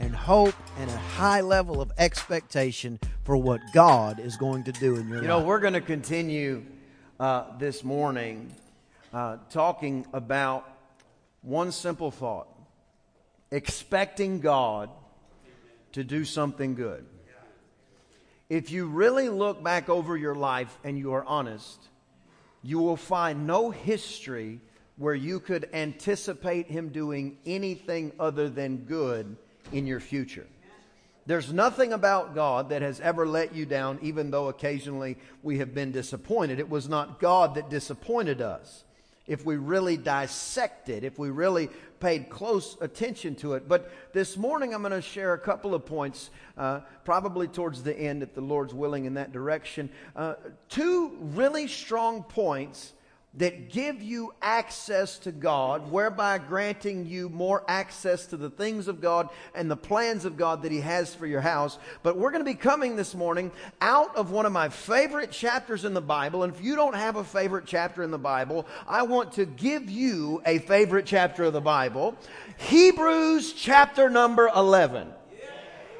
and 0.00 0.14
hope 0.14 0.54
and 0.78 0.90
a 0.90 0.96
high 0.96 1.40
level 1.40 1.80
of 1.80 1.92
expectation 1.98 2.98
for 3.24 3.36
what 3.36 3.60
God 3.72 4.18
is 4.20 4.36
going 4.36 4.64
to 4.64 4.72
do 4.72 4.96
in 4.96 5.08
your 5.08 5.08
You 5.08 5.14
life. 5.14 5.22
You 5.22 5.28
know, 5.28 5.40
we're 5.40 5.60
going 5.60 5.74
to 5.74 5.80
continue 5.80 6.64
uh, 7.18 7.56
this 7.58 7.84
morning 7.84 8.54
uh, 9.12 9.38
talking 9.50 10.06
about 10.12 10.68
one 11.42 11.72
simple 11.72 12.10
thought 12.10 12.48
expecting 13.50 14.40
God 14.40 14.90
to 15.92 16.02
do 16.02 16.24
something 16.24 16.74
good. 16.74 17.06
If 18.50 18.72
you 18.72 18.86
really 18.86 19.28
look 19.28 19.62
back 19.62 19.88
over 19.88 20.16
your 20.16 20.34
life 20.34 20.76
and 20.82 20.98
you 20.98 21.12
are 21.12 21.24
honest, 21.24 21.78
you 22.62 22.80
will 22.80 22.96
find 22.96 23.46
no 23.46 23.70
history 23.70 24.60
where 24.96 25.14
you 25.14 25.38
could 25.38 25.68
anticipate 25.72 26.66
Him 26.66 26.88
doing 26.88 27.38
anything 27.46 28.12
other 28.18 28.48
than 28.48 28.78
good 28.78 29.36
in 29.72 29.86
your 29.86 30.00
future. 30.00 30.46
There's 31.26 31.52
nothing 31.52 31.92
about 31.92 32.34
God 32.34 32.68
that 32.68 32.82
has 32.82 33.00
ever 33.00 33.26
let 33.26 33.54
you 33.54 33.64
down, 33.64 33.98
even 34.02 34.30
though 34.30 34.48
occasionally 34.48 35.16
we 35.42 35.58
have 35.58 35.74
been 35.74 35.90
disappointed. 35.90 36.58
It 36.58 36.68
was 36.68 36.88
not 36.88 37.18
God 37.18 37.54
that 37.54 37.70
disappointed 37.70 38.42
us. 38.42 38.84
If 39.26 39.46
we 39.46 39.56
really 39.56 39.96
dissected, 39.96 41.02
if 41.02 41.18
we 41.18 41.30
really 41.30 41.70
paid 41.98 42.28
close 42.28 42.76
attention 42.82 43.34
to 43.36 43.54
it. 43.54 43.66
But 43.66 43.90
this 44.12 44.36
morning 44.36 44.74
I'm 44.74 44.82
going 44.82 44.92
to 44.92 45.00
share 45.00 45.32
a 45.32 45.38
couple 45.38 45.74
of 45.74 45.86
points, 45.86 46.28
uh, 46.58 46.80
probably 47.06 47.48
towards 47.48 47.82
the 47.82 47.98
end, 47.98 48.22
if 48.22 48.34
the 48.34 48.42
Lord's 48.42 48.74
willing, 48.74 49.06
in 49.06 49.14
that 49.14 49.32
direction. 49.32 49.88
Uh, 50.14 50.34
two 50.68 51.16
really 51.20 51.66
strong 51.68 52.22
points 52.22 52.92
that 53.36 53.70
give 53.70 54.00
you 54.00 54.32
access 54.40 55.18
to 55.18 55.32
God, 55.32 55.90
whereby 55.90 56.38
granting 56.38 57.06
you 57.06 57.28
more 57.28 57.64
access 57.66 58.26
to 58.26 58.36
the 58.36 58.50
things 58.50 58.86
of 58.86 59.00
God 59.00 59.28
and 59.54 59.70
the 59.70 59.76
plans 59.76 60.24
of 60.24 60.36
God 60.36 60.62
that 60.62 60.70
He 60.70 60.80
has 60.80 61.14
for 61.14 61.26
your 61.26 61.40
house. 61.40 61.78
But 62.02 62.16
we're 62.16 62.30
going 62.30 62.44
to 62.44 62.50
be 62.50 62.54
coming 62.54 62.94
this 62.94 63.14
morning 63.14 63.50
out 63.80 64.14
of 64.16 64.30
one 64.30 64.46
of 64.46 64.52
my 64.52 64.68
favorite 64.68 65.32
chapters 65.32 65.84
in 65.84 65.94
the 65.94 66.00
Bible. 66.00 66.44
And 66.44 66.54
if 66.54 66.62
you 66.62 66.76
don't 66.76 66.94
have 66.94 67.16
a 67.16 67.24
favorite 67.24 67.64
chapter 67.66 68.02
in 68.02 68.10
the 68.10 68.18
Bible, 68.18 68.66
I 68.86 69.02
want 69.02 69.32
to 69.32 69.46
give 69.46 69.90
you 69.90 70.40
a 70.46 70.58
favorite 70.58 71.06
chapter 71.06 71.44
of 71.44 71.52
the 71.52 71.60
Bible 71.60 72.16
Hebrews 72.56 73.52
chapter 73.52 74.08
number 74.08 74.48
11. 74.54 75.08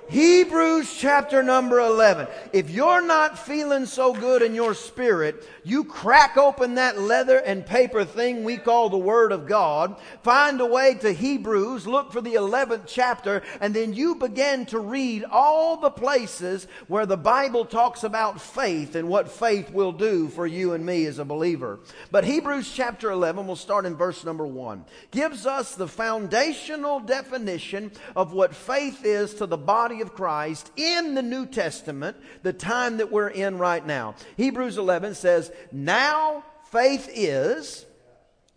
Hebrews 0.09 0.95
chapter 0.99 1.43
number 1.43 1.81
11. 1.81 2.29
If 2.53 2.69
you're 2.69 3.05
not 3.05 3.39
feeling 3.39 3.87
so 3.87 4.13
good 4.13 4.43
in 4.43 4.55
your 4.55 4.75
spirit, 4.75 5.49
you 5.65 5.85
crack 5.85 6.37
open 6.37 6.75
that 6.75 6.99
leather 6.99 7.39
and 7.39 7.65
paper 7.65 8.05
thing 8.05 8.45
we 8.45 8.59
call 8.59 8.91
the 8.91 8.99
Word 8.99 9.33
of 9.33 9.47
God, 9.47 9.97
find 10.23 10.61
a 10.61 10.67
way 10.67 10.95
to 10.95 11.13
Hebrews, 11.13 11.87
look 11.87 12.13
for 12.13 12.21
the 12.21 12.35
11th 12.35 12.83
chapter, 12.87 13.43
and 13.63 13.73
then 13.73 13.95
you 13.95 14.15
begin 14.17 14.67
to 14.67 14.79
read 14.79 15.25
all 15.25 15.79
the 15.79 15.91
places 15.91 16.67
where 16.87 17.07
the 17.07 17.17
Bible 17.17 17.65
talks 17.65 18.05
about 18.05 18.41
faith 18.41 18.95
and 18.95 19.09
what 19.09 19.31
faith 19.31 19.71
will 19.71 19.93
do 19.93 20.29
for 20.29 20.47
you 20.47 20.75
and 20.75 20.85
me 20.85 21.07
as 21.07 21.19
a 21.19 21.25
believer. 21.25 21.81
But 22.11 22.25
Hebrews 22.25 22.71
chapter 22.71 23.11
11, 23.11 23.47
we'll 23.47 23.57
start 23.57 23.87
in 23.87 23.97
verse 23.97 24.23
number 24.23 24.47
1, 24.47 24.85
gives 25.11 25.47
us 25.47 25.75
the 25.75 25.89
foundational 25.89 27.01
definition 27.01 27.91
of 28.15 28.35
what 28.35 28.55
faith 28.55 29.05
is 29.05 29.33
to 29.35 29.47
the 29.47 29.57
body 29.57 29.94
of 30.01 30.15
Christ 30.15 30.71
in 30.77 31.15
the 31.15 31.23
New 31.23 31.47
Testament, 31.47 32.17
the 32.43 32.53
time 32.53 32.99
that 32.99 33.13
we're 33.13 33.29
in 33.29 33.59
right 33.59 33.85
now. 33.85 34.15
Hebrews 34.37 34.79
11 34.79 35.15
says, 35.15 35.53
Now 35.73 36.45
faith 36.71 37.09
is 37.13 37.87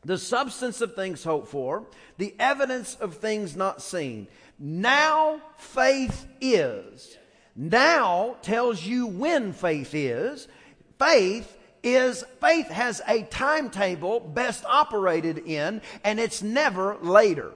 the 0.03 0.18
substance 0.18 0.81
of 0.81 0.96
things 0.96 1.24
hoped 1.24 1.50
for, 1.50 1.86
the 2.18 2.34
evidence 2.40 2.96
of 2.96 3.16
things 3.16 3.56
not 3.56 3.81
seen. 3.81 4.28
Now 4.59 5.42
faith 5.58 6.26
is. 6.42 7.18
Now 7.56 8.38
tells 8.42 8.84
you 8.84 9.08
when 9.08 9.53
faith 9.53 9.94
is. 9.94 10.47
Faith 10.97 11.58
is 11.84 12.24
faith 12.42 12.68
has 12.68 13.02
a 13.08 13.24
timetable 13.24 14.20
best 14.20 14.64
operated 14.66 15.40
in 15.40 15.81
and 16.03 16.20
it's 16.20 16.42
never 16.42 16.97
later. 17.02 17.52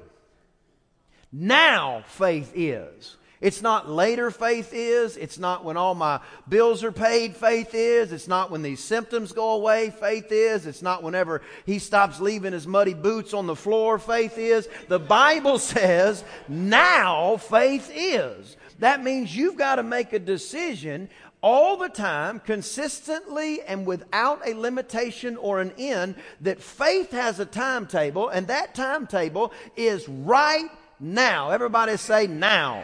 Now 1.31 2.03
faith 2.05 2.51
is. 2.55 3.17
It's 3.41 3.63
not 3.63 3.89
later 3.89 4.29
faith 4.29 4.71
is. 4.71 5.17
It's 5.17 5.39
not 5.39 5.65
when 5.65 5.75
all 5.75 5.95
my 5.95 6.19
bills 6.47 6.83
are 6.83 6.91
paid 6.91 7.35
faith 7.35 7.73
is. 7.73 8.11
It's 8.11 8.27
not 8.27 8.51
when 8.51 8.61
these 8.61 8.83
symptoms 8.83 9.31
go 9.31 9.53
away 9.53 9.89
faith 9.89 10.27
is. 10.31 10.67
It's 10.67 10.83
not 10.83 11.01
whenever 11.01 11.41
he 11.65 11.79
stops 11.79 12.19
leaving 12.19 12.53
his 12.53 12.67
muddy 12.67 12.93
boots 12.93 13.33
on 13.33 13.47
the 13.47 13.55
floor 13.55 13.97
faith 13.97 14.37
is. 14.37 14.69
The 14.87 14.99
Bible 14.99 15.57
says 15.59 16.23
now 16.47 17.37
faith 17.37 17.91
is. 17.93 18.57
That 18.77 19.03
means 19.03 19.35
you've 19.35 19.57
got 19.57 19.75
to 19.75 19.83
make 19.83 20.13
a 20.13 20.19
decision 20.19 21.09
all 21.41 21.75
the 21.77 21.89
time, 21.89 22.39
consistently 22.39 23.61
and 23.63 23.85
without 23.85 24.47
a 24.47 24.53
limitation 24.53 25.37
or 25.37 25.59
an 25.59 25.73
end, 25.77 26.15
that 26.41 26.61
faith 26.61 27.11
has 27.11 27.39
a 27.39 27.45
timetable, 27.45 28.29
and 28.29 28.47
that 28.47 28.75
timetable 28.75 29.51
is 29.75 30.07
right 30.07 30.69
now. 30.99 31.49
Everybody 31.49 31.97
say 31.97 32.27
now. 32.27 32.83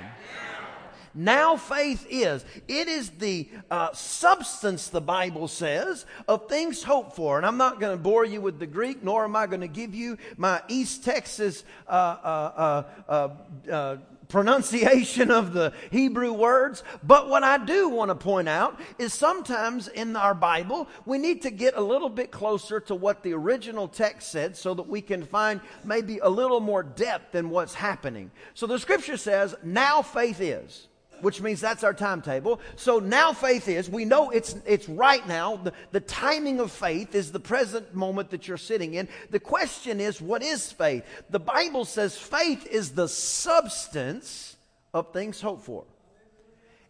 Now 1.18 1.58
faith 1.58 2.06
is. 2.12 2.46
It 2.68 2.88
is 2.88 3.10
the 3.10 3.50
uh, 3.72 3.92
substance, 3.94 4.90
the 4.90 5.02
Bible 5.02 5.48
says, 5.48 6.06
of 6.28 6.48
things 6.48 6.84
hoped 6.84 7.16
for. 7.16 7.38
And 7.38 7.46
I'm 7.46 7.58
not 7.58 7.80
going 7.80 7.98
to 7.98 8.02
bore 8.02 8.24
you 8.24 8.40
with 8.40 8.60
the 8.60 8.68
Greek, 8.68 9.04
nor 9.04 9.24
am 9.24 9.36
I 9.36 9.48
going 9.48 9.62
to 9.62 9.68
give 9.68 9.96
you 9.96 10.20
my 10.38 10.62
East 10.68 11.04
Texas 11.04 11.64
uh, 11.88 11.92
uh, 11.92 12.84
uh, 13.08 13.30
uh 13.70 13.98
pronunciation 14.30 15.32
of 15.32 15.54
the 15.54 15.74
Hebrew 15.90 16.34
words. 16.34 16.84
But 17.02 17.30
what 17.30 17.44
I 17.44 17.58
do 17.58 17.90
want 17.90 18.10
to 18.10 18.16
point 18.16 18.50
out 18.50 18.80
is 19.00 19.14
sometimes 19.14 19.88
in 19.88 20.16
our 20.16 20.36
Bible, 20.36 20.88
we 21.06 21.18
need 21.18 21.42
to 21.44 21.50
get 21.50 21.76
a 21.78 21.82
little 21.82 22.10
bit 22.10 22.30
closer 22.30 22.80
to 22.82 22.94
what 22.94 23.24
the 23.24 23.34
original 23.34 23.88
text 23.88 24.30
said 24.30 24.58
so 24.58 24.74
that 24.74 24.88
we 24.88 25.02
can 25.02 25.24
find 25.24 25.62
maybe 25.84 26.20
a 26.20 26.30
little 26.30 26.60
more 26.60 26.84
depth 26.84 27.36
in 27.36 27.50
what's 27.50 27.74
happening. 27.74 28.30
So 28.54 28.68
the 28.68 28.78
scripture 28.80 29.18
says, 29.18 29.56
now 29.64 30.02
faith 30.02 30.42
is 30.42 30.88
which 31.22 31.42
means 31.42 31.62
that's 31.62 31.84
our 31.84 31.94
timetable. 31.94 32.60
So 32.76 33.00
now 33.00 33.34
faith 33.34 33.68
is, 33.68 33.90
we 33.90 34.06
know 34.06 34.30
it's, 34.30 34.56
it's 34.66 34.88
right 34.88 35.26
now. 35.28 35.58
The, 35.58 35.74
the 35.92 36.00
timing 36.00 36.60
of 36.60 36.72
faith 36.72 37.16
is 37.16 37.32
the 37.32 37.40
present 37.40 37.94
moment 37.94 38.30
that 38.32 38.48
you're 38.48 38.58
sitting 38.58 38.94
in. 38.94 39.08
The 39.30 39.40
question 39.40 40.00
is, 40.00 40.22
what 40.22 40.44
is 40.44 40.72
faith? 40.72 41.04
The 41.30 41.40
Bible 41.40 41.86
says 41.86 42.18
faith 42.18 42.68
is 42.68 42.92
the 42.92 43.08
substance 43.08 44.56
of 44.94 45.14
things 45.14 45.42
hoped 45.42 45.64
for. 45.66 45.86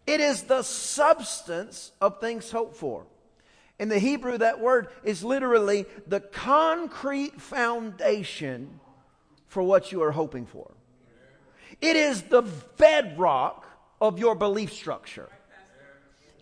It 0.05 0.21
is 0.21 0.43
the 0.43 0.63
substance 0.63 1.91
of 1.99 2.21
things 2.21 2.49
hoped 2.49 2.77
for. 2.77 3.05
In 3.79 3.89
the 3.89 3.99
Hebrew, 3.99 4.37
that 4.39 4.59
word 4.59 4.87
is 5.03 5.23
literally 5.23 5.85
the 6.07 6.21
concrete 6.21 7.39
foundation 7.39 8.79
for 9.47 9.61
what 9.61 9.91
you 9.91 10.01
are 10.01 10.11
hoping 10.11 10.45
for. 10.45 10.71
It 11.81 11.95
is 11.95 12.23
the 12.23 12.41
bedrock 12.77 13.66
of 13.99 14.19
your 14.19 14.35
belief 14.35 14.73
structure. 14.73 15.29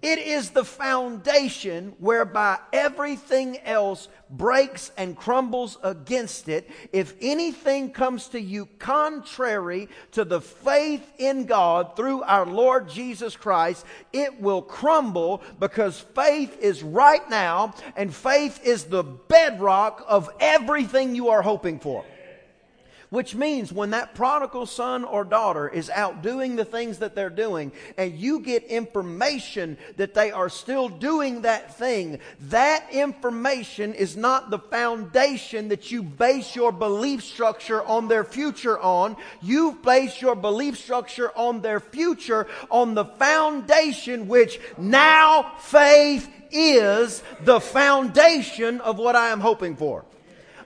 It 0.02 0.20
is 0.20 0.52
the 0.52 0.64
foundation 0.64 1.96
whereby 1.98 2.60
everything 2.72 3.58
else 3.62 4.08
breaks 4.30 4.92
and 4.98 5.18
crumbles 5.18 5.80
against 5.82 6.48
it. 6.48 6.70
If 6.94 7.16
anything 7.22 7.92
comes 7.92 8.28
to 8.28 8.40
you 8.40 8.68
contrary 8.78 9.90
to 10.12 10.24
the 10.24 10.42
faith 10.42 11.12
in 11.18 11.46
God 11.46 11.96
through 11.96 12.22
our 12.22 12.46
Lord 12.46 12.88
Jesus 12.88 13.36
Christ, 13.36 13.84
it 14.14 14.40
will 14.40 14.62
crumble 14.62 15.42
because 15.60 16.00
faith 16.00 16.56
is 16.60 16.84
right 16.84 17.28
now 17.30 17.74
and 17.96 18.14
faith 18.14 18.64
is 18.64 18.84
the 18.84 19.02
bedrock 19.02 20.06
of 20.08 20.30
everything 20.40 21.16
you 21.16 21.30
are 21.30 21.42
hoping 21.42 21.80
for. 21.80 22.06
Which 23.16 23.34
means 23.34 23.72
when 23.72 23.92
that 23.92 24.14
prodigal 24.14 24.66
son 24.66 25.06
or 25.06 25.24
daughter 25.24 25.70
is 25.70 25.90
out 25.90 26.22
doing 26.22 26.58
the 26.58 26.66
things 26.66 26.98
that 26.98 27.16
they're 27.16 27.30
doing 27.30 27.72
and 27.98 28.14
you 28.14 28.42
get 28.42 28.66
information 28.66 29.78
that 29.96 30.14
they 30.14 30.32
are 30.32 30.50
still 30.50 30.90
doing 30.90 31.44
that 31.44 31.78
thing, 31.78 32.20
that 32.50 32.92
information 32.92 33.94
is 33.94 34.18
not 34.18 34.50
the 34.50 34.60
foundation 34.60 35.70
that 35.70 35.92
you 35.92 36.04
base 36.04 36.58
your 36.58 36.74
belief 36.74 37.24
structure 37.24 37.82
on 37.86 38.10
their 38.10 38.26
future 38.26 38.78
on. 38.78 39.16
You 39.42 39.80
base 39.82 40.22
your 40.22 40.36
belief 40.36 40.78
structure 40.78 41.32
on 41.38 41.62
their 41.62 41.80
future 41.80 42.48
on 42.70 42.96
the 42.96 43.06
foundation 43.06 44.28
which 44.28 44.60
now 44.78 45.54
faith 45.60 46.30
is 46.52 47.24
the 47.46 47.62
foundation 47.62 48.82
of 48.82 48.98
what 48.98 49.16
I 49.16 49.30
am 49.30 49.40
hoping 49.40 49.78
for. 49.78 50.04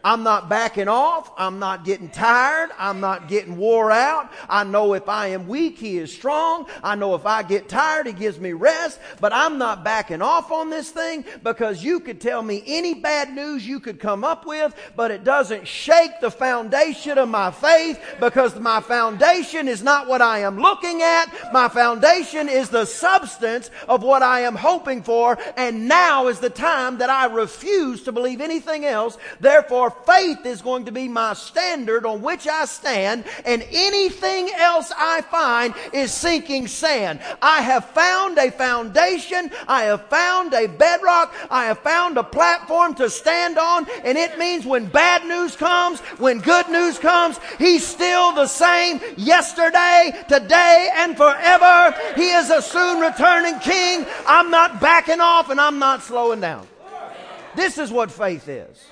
I'm 0.03 0.23
not 0.23 0.49
backing 0.49 0.87
off. 0.87 1.31
I'm 1.37 1.59
not 1.59 1.85
getting 1.85 2.09
tired. 2.09 2.69
I'm 2.77 2.99
not 2.99 3.27
getting 3.27 3.57
wore 3.57 3.91
out. 3.91 4.31
I 4.47 4.63
know 4.63 4.93
if 4.93 5.09
I 5.09 5.27
am 5.27 5.47
weak, 5.47 5.77
He 5.77 5.97
is 5.97 6.13
strong. 6.13 6.67
I 6.83 6.95
know 6.95 7.15
if 7.15 7.25
I 7.25 7.43
get 7.43 7.67
tired, 7.67 8.07
He 8.07 8.13
gives 8.13 8.39
me 8.39 8.53
rest. 8.53 8.99
But 9.19 9.33
I'm 9.33 9.57
not 9.57 9.83
backing 9.83 10.21
off 10.21 10.51
on 10.51 10.69
this 10.69 10.89
thing 10.89 11.25
because 11.43 11.83
you 11.83 11.99
could 11.99 12.21
tell 12.21 12.41
me 12.41 12.63
any 12.65 12.93
bad 12.93 13.33
news 13.33 13.67
you 13.67 13.79
could 13.79 13.99
come 13.99 14.23
up 14.23 14.45
with, 14.45 14.73
but 14.95 15.11
it 15.11 15.23
doesn't 15.23 15.67
shake 15.67 16.21
the 16.21 16.31
foundation 16.31 17.17
of 17.17 17.29
my 17.29 17.51
faith 17.51 17.99
because 18.19 18.57
my 18.59 18.81
foundation 18.81 19.67
is 19.67 19.83
not 19.83 20.07
what 20.07 20.21
I 20.21 20.39
am 20.39 20.59
looking 20.59 21.01
at. 21.01 21.25
My 21.51 21.67
foundation 21.67 22.47
is 22.49 22.69
the 22.69 22.85
substance 22.85 23.69
of 23.87 24.03
what 24.03 24.23
I 24.23 24.41
am 24.41 24.55
hoping 24.55 25.03
for. 25.03 25.37
And 25.57 25.87
now 25.87 26.27
is 26.27 26.39
the 26.39 26.49
time 26.49 26.99
that 26.99 27.09
I 27.09 27.25
refuse 27.25 28.03
to 28.03 28.11
believe 28.11 28.41
anything 28.41 28.85
else. 28.85 29.17
Therefore, 29.39 29.88
faith 29.89 30.45
is 30.45 30.61
going 30.61 30.85
to 30.85 30.91
be 30.91 31.07
my 31.07 31.33
standard 31.33 32.05
on 32.05 32.21
which 32.21 32.47
I 32.47 32.65
stand, 32.65 33.25
and 33.45 33.65
anything 33.71 34.49
else 34.55 34.91
I 34.97 35.21
find 35.21 35.73
is 35.93 36.13
sinking 36.13 36.67
sand. 36.67 37.19
I 37.41 37.61
have 37.61 37.85
found 37.85 38.37
a 38.37 38.51
foundation, 38.51 39.51
I 39.67 39.83
have 39.83 40.07
found 40.07 40.53
a 40.53 40.67
bedrock, 40.67 41.33
I 41.49 41.65
have 41.65 41.79
found 41.79 42.17
a 42.17 42.23
platform 42.23 42.95
to 42.95 43.09
stand 43.09 43.57
on, 43.57 43.87
and 44.03 44.17
it 44.17 44.37
means 44.37 44.65
when 44.65 44.85
bad 44.85 45.25
news 45.25 45.55
comes, 45.55 45.99
when 46.19 46.39
good 46.39 46.69
news 46.69 46.99
comes, 46.99 47.39
He's 47.57 47.85
still 47.85 48.33
the 48.33 48.47
same 48.47 48.99
yesterday, 49.17 50.13
today, 50.27 50.89
and 50.95 51.17
forever. 51.17 51.95
He 52.15 52.29
is 52.29 52.49
a 52.49 52.61
soon 52.61 52.99
returning 52.99 53.59
King. 53.59 54.05
I'm 54.27 54.51
not 54.51 54.79
backing 54.79 55.21
off 55.21 55.49
and 55.49 55.59
I'm 55.59 55.79
not 55.79 56.03
slowing 56.03 56.41
down. 56.41 56.67
This 57.55 57.77
is 57.77 57.91
what 57.91 58.11
faith 58.11 58.47
is. 58.47 58.88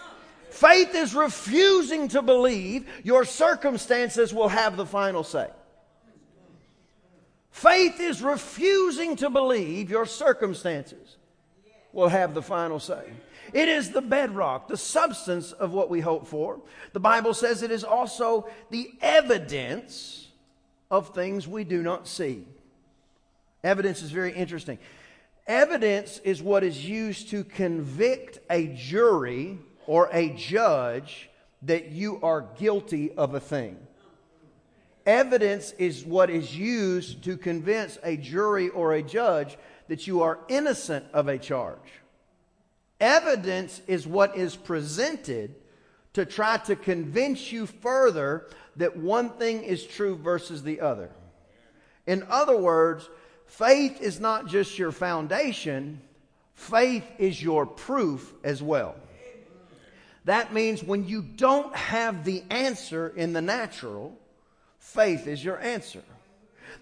Faith 0.57 0.95
is 0.95 1.13
refusing 1.13 2.07
to 2.07 2.23
believe 2.23 2.87
your 3.03 3.25
circumstances 3.25 4.33
will 4.33 4.47
have 4.47 4.75
the 4.75 4.87
final 4.87 5.23
say. 5.23 5.47
Faith 7.51 7.99
is 7.99 8.23
refusing 8.23 9.15
to 9.15 9.29
believe 9.29 9.91
your 9.91 10.07
circumstances 10.07 11.17
will 11.93 12.07
have 12.07 12.33
the 12.33 12.41
final 12.41 12.79
say. 12.79 13.03
It 13.53 13.69
is 13.69 13.91
the 13.91 14.01
bedrock, 14.01 14.67
the 14.67 14.77
substance 14.77 15.51
of 15.51 15.73
what 15.73 15.91
we 15.91 15.99
hope 15.99 16.25
for. 16.25 16.59
The 16.91 16.99
Bible 16.99 17.35
says 17.35 17.61
it 17.61 17.69
is 17.69 17.83
also 17.83 18.49
the 18.71 18.89
evidence 18.99 20.27
of 20.89 21.13
things 21.13 21.47
we 21.47 21.65
do 21.65 21.83
not 21.83 22.07
see. 22.07 22.47
Evidence 23.63 24.01
is 24.01 24.09
very 24.09 24.33
interesting. 24.33 24.79
Evidence 25.45 26.17
is 26.23 26.41
what 26.41 26.63
is 26.63 26.83
used 26.83 27.29
to 27.29 27.43
convict 27.43 28.39
a 28.49 28.69
jury 28.69 29.59
or 29.87 30.09
a 30.11 30.29
judge 30.29 31.29
that 31.63 31.87
you 31.87 32.19
are 32.21 32.45
guilty 32.59 33.11
of 33.13 33.33
a 33.33 33.39
thing. 33.39 33.77
Evidence 35.05 35.71
is 35.79 36.05
what 36.05 36.29
is 36.29 36.55
used 36.55 37.23
to 37.23 37.37
convince 37.37 37.97
a 38.03 38.17
jury 38.17 38.69
or 38.69 38.93
a 38.93 39.01
judge 39.01 39.57
that 39.87 40.05
you 40.05 40.21
are 40.21 40.39
innocent 40.49 41.05
of 41.13 41.29
a 41.29 41.37
charge. 41.37 41.79
Evidence 42.99 43.81
is 43.87 44.05
what 44.05 44.35
is 44.35 44.55
presented 44.55 45.55
to 46.13 46.25
try 46.25 46.57
to 46.57 46.75
convince 46.75 47.51
you 47.51 47.65
further 47.65 48.47
that 48.75 48.97
one 48.97 49.29
thing 49.29 49.63
is 49.63 49.85
true 49.85 50.15
versus 50.15 50.63
the 50.63 50.81
other. 50.81 51.09
In 52.05 52.25
other 52.29 52.57
words, 52.57 53.09
faith 53.45 54.01
is 54.01 54.19
not 54.19 54.47
just 54.47 54.77
your 54.77 54.91
foundation, 54.91 56.01
faith 56.53 57.05
is 57.17 57.41
your 57.41 57.65
proof 57.65 58.33
as 58.43 58.61
well. 58.61 58.95
That 60.27 60.51
means 60.51 60.83
when 60.83 61.07
you 61.07 61.21
don't 61.21 61.73
have 61.73 62.25
the 62.25 62.43
answer 62.49 63.07
in 63.15 63.31
the 63.31 63.41
natural, 63.41 64.13
faith 64.77 65.25
is 65.25 65.41
your 65.41 65.57
answer. 65.57 66.03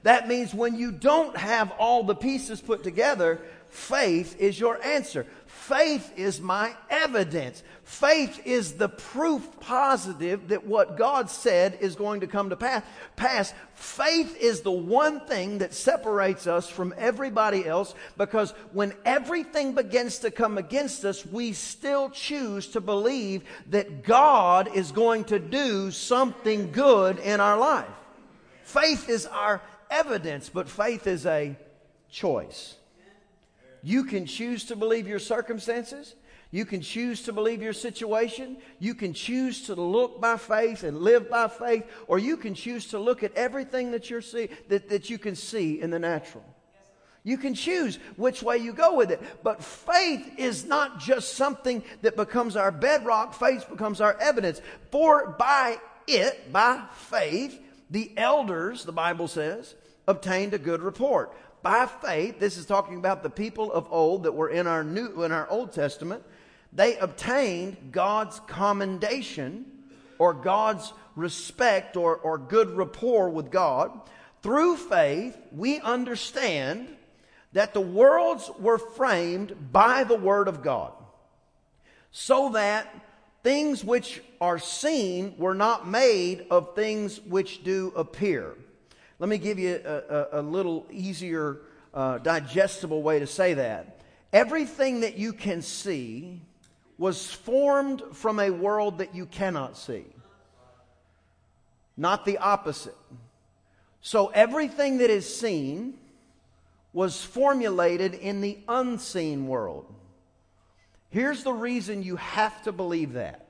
That 0.02 0.28
means 0.28 0.52
when 0.52 0.76
you 0.76 0.92
don't 0.92 1.38
have 1.38 1.70
all 1.78 2.04
the 2.04 2.16
pieces 2.16 2.60
put 2.60 2.84
together, 2.84 3.40
faith 3.70 4.36
is 4.40 4.60
your 4.60 4.84
answer. 4.84 5.28
Faith 5.56 6.14
is 6.16 6.40
my 6.40 6.76
evidence. 6.92 7.64
Faith 7.84 8.40
is 8.46 8.74
the 8.74 8.90
proof 8.90 9.60
positive 9.60 10.50
that 10.50 10.68
what 10.68 10.96
God 10.96 11.28
said 11.28 11.80
is 11.82 11.96
going 11.96 12.20
to 12.20 12.28
come 12.28 12.52
to 12.52 12.84
pass. 13.16 13.54
Faith 13.74 14.38
is 14.40 14.62
the 14.62 14.70
one 14.70 15.22
thing 15.22 15.58
that 15.60 15.74
separates 15.74 16.46
us 16.46 16.70
from 16.70 16.94
everybody 16.98 17.66
else 17.66 17.96
because 18.16 18.52
when 18.74 18.94
everything 19.06 19.74
begins 19.74 20.20
to 20.20 20.30
come 20.30 20.60
against 20.60 21.04
us, 21.04 21.26
we 21.26 21.52
still 21.54 22.12
choose 22.12 22.68
to 22.68 22.82
believe 22.82 23.42
that 23.72 24.04
God 24.04 24.70
is 24.76 24.92
going 24.92 25.24
to 25.26 25.40
do 25.40 25.90
something 25.90 26.72
good 26.72 27.18
in 27.18 27.40
our 27.40 27.58
life. 27.58 27.90
Faith 28.62 29.10
is 29.10 29.26
our 29.26 29.64
evidence, 29.90 30.48
but 30.48 30.70
faith 30.70 31.08
is 31.08 31.26
a 31.26 31.56
choice. 32.12 32.76
You 33.86 34.04
can 34.04 34.26
choose 34.26 34.66
to 34.66 34.76
believe 34.76 35.08
your 35.08 35.20
circumstances. 35.20 36.16
You 36.50 36.66
can 36.66 36.82
choose 36.82 37.22
to 37.24 37.34
believe 37.34 37.62
your 37.62 37.72
situation. 37.72 38.58
You 38.80 38.96
can 38.96 39.14
choose 39.14 39.68
to 39.68 39.76
look 39.76 40.20
by 40.20 40.38
faith 40.38 40.84
and 40.84 41.02
live 41.02 41.30
by 41.30 41.48
faith, 41.48 41.86
or 42.08 42.18
you 42.18 42.36
can 42.36 42.56
choose 42.56 42.88
to 42.88 43.00
look 43.00 43.22
at 43.22 43.36
everything 43.36 43.92
that, 43.92 44.10
you're 44.10 44.24
see, 44.24 44.50
that, 44.70 44.90
that 44.90 45.12
you 45.12 45.20
can 45.20 45.36
see 45.36 45.80
in 45.80 45.92
the 45.92 46.00
natural. 46.00 46.44
You 47.24 47.38
can 47.38 47.54
choose 47.54 47.98
which 48.16 48.42
way 48.42 48.58
you 48.58 48.74
go 48.74 48.96
with 48.96 49.12
it. 49.12 49.22
But 49.44 49.64
faith 49.64 50.40
is 50.40 50.66
not 50.66 51.00
just 51.00 51.36
something 51.36 51.84
that 52.02 52.16
becomes 52.16 52.56
our 52.56 52.72
bedrock, 52.72 53.36
faith 53.36 53.70
becomes 53.70 54.02
our 54.02 54.20
evidence. 54.20 54.62
For 54.90 55.36
by 55.38 55.78
it, 56.08 56.52
by 56.52 56.84
faith, 56.92 57.62
the 57.92 58.12
elders, 58.18 58.84
the 58.84 58.92
Bible 58.92 59.28
says, 59.28 59.76
obtained 60.08 60.56
a 60.56 60.60
good 60.60 60.82
report 60.82 61.36
by 61.66 61.88
faith, 61.88 62.40
this 62.40 62.58
is 62.58 62.68
talking 62.68 62.98
about 62.98 63.24
the 63.24 63.30
people 63.32 63.74
of 63.74 63.88
old 63.90 64.22
that 64.26 64.36
were 64.36 64.50
in 64.50 64.68
our 64.68 64.84
new 64.84 65.24
in 65.24 65.32
our 65.32 65.50
Old 65.50 65.74
Testament, 65.74 66.22
they 66.72 66.96
obtained 66.98 67.92
God's 67.92 68.40
commendation 68.42 69.66
or 70.20 70.36
God's 70.36 70.94
respect 71.16 71.98
or, 71.98 72.18
or 72.18 72.38
good 72.38 72.70
rapport 72.70 73.32
with 73.32 73.50
God. 73.50 74.00
Through 74.44 74.78
faith, 74.78 75.36
we 75.52 75.80
understand 75.80 76.88
that 77.54 77.74
the 77.74 77.82
worlds 77.82 78.52
were 78.60 78.78
framed 78.78 79.72
by 79.72 80.04
the 80.04 80.18
Word 80.18 80.48
of 80.48 80.62
God, 80.62 80.94
so 82.12 82.50
that 82.50 82.94
things 83.42 83.84
which 83.84 84.22
are 84.40 84.60
seen 84.60 85.34
were 85.40 85.56
not 85.56 85.88
made 85.88 86.46
of 86.52 86.76
things 86.76 87.20
which 87.22 87.64
do 87.64 87.92
appear. 87.96 88.56
Let 89.18 89.30
me 89.30 89.38
give 89.38 89.58
you 89.58 89.80
a, 89.86 89.94
a, 89.94 90.28
a 90.34 90.42
little 90.42 90.86
easier, 90.92 91.60
uh, 91.96 92.18
digestible 92.20 93.02
way 93.02 93.20
to 93.20 93.28
say 93.28 93.56
that. 93.56 94.02
Everything 94.34 95.00
that 95.00 95.18
you 95.18 95.34
can 95.34 95.62
see 95.62 96.42
was 96.98 97.32
formed 97.32 98.04
from 98.14 98.40
a 98.40 98.50
world 98.50 99.00
that 99.00 99.16
you 99.16 99.26
cannot 99.26 99.78
see, 99.78 100.06
not 101.98 102.26
the 102.26 102.38
opposite. 102.38 102.96
So 104.02 104.28
everything 104.28 105.00
that 105.00 105.10
is 105.10 105.38
seen 105.38 105.98
was 106.94 107.24
formulated 107.24 108.14
in 108.14 108.42
the 108.42 108.60
unseen 108.68 109.48
world. 109.48 109.86
Here's 111.10 111.44
the 111.44 111.54
reason 111.54 112.04
you 112.04 112.18
have 112.18 112.62
to 112.64 112.72
believe 112.72 113.14
that. 113.14 113.48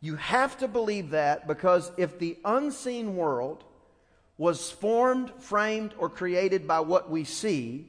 You 0.00 0.16
have 0.16 0.58
to 0.58 0.68
believe 0.68 1.10
that 1.10 1.46
because 1.46 1.92
if 1.96 2.18
the 2.18 2.38
unseen 2.44 3.16
world 3.16 3.64
was 4.40 4.70
formed, 4.70 5.30
framed, 5.38 5.92
or 5.98 6.08
created 6.08 6.66
by 6.66 6.80
what 6.80 7.10
we 7.10 7.24
see, 7.24 7.84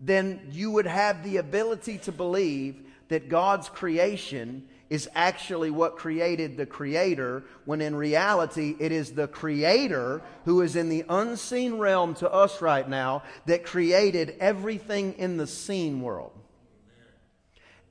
then 0.00 0.40
you 0.50 0.68
would 0.68 0.84
have 0.84 1.22
the 1.22 1.36
ability 1.36 1.96
to 1.96 2.10
believe 2.10 2.82
that 3.06 3.28
God's 3.28 3.68
creation 3.68 4.66
is 4.88 5.08
actually 5.14 5.70
what 5.70 5.96
created 5.96 6.56
the 6.56 6.66
Creator, 6.66 7.44
when 7.66 7.80
in 7.80 7.94
reality 7.94 8.74
it 8.80 8.90
is 8.90 9.12
the 9.12 9.28
Creator 9.28 10.20
who 10.44 10.60
is 10.60 10.74
in 10.74 10.88
the 10.88 11.04
unseen 11.08 11.78
realm 11.78 12.14
to 12.16 12.28
us 12.28 12.60
right 12.60 12.88
now 12.88 13.22
that 13.46 13.64
created 13.64 14.34
everything 14.40 15.14
in 15.18 15.36
the 15.36 15.46
seen 15.46 16.00
world. 16.00 16.32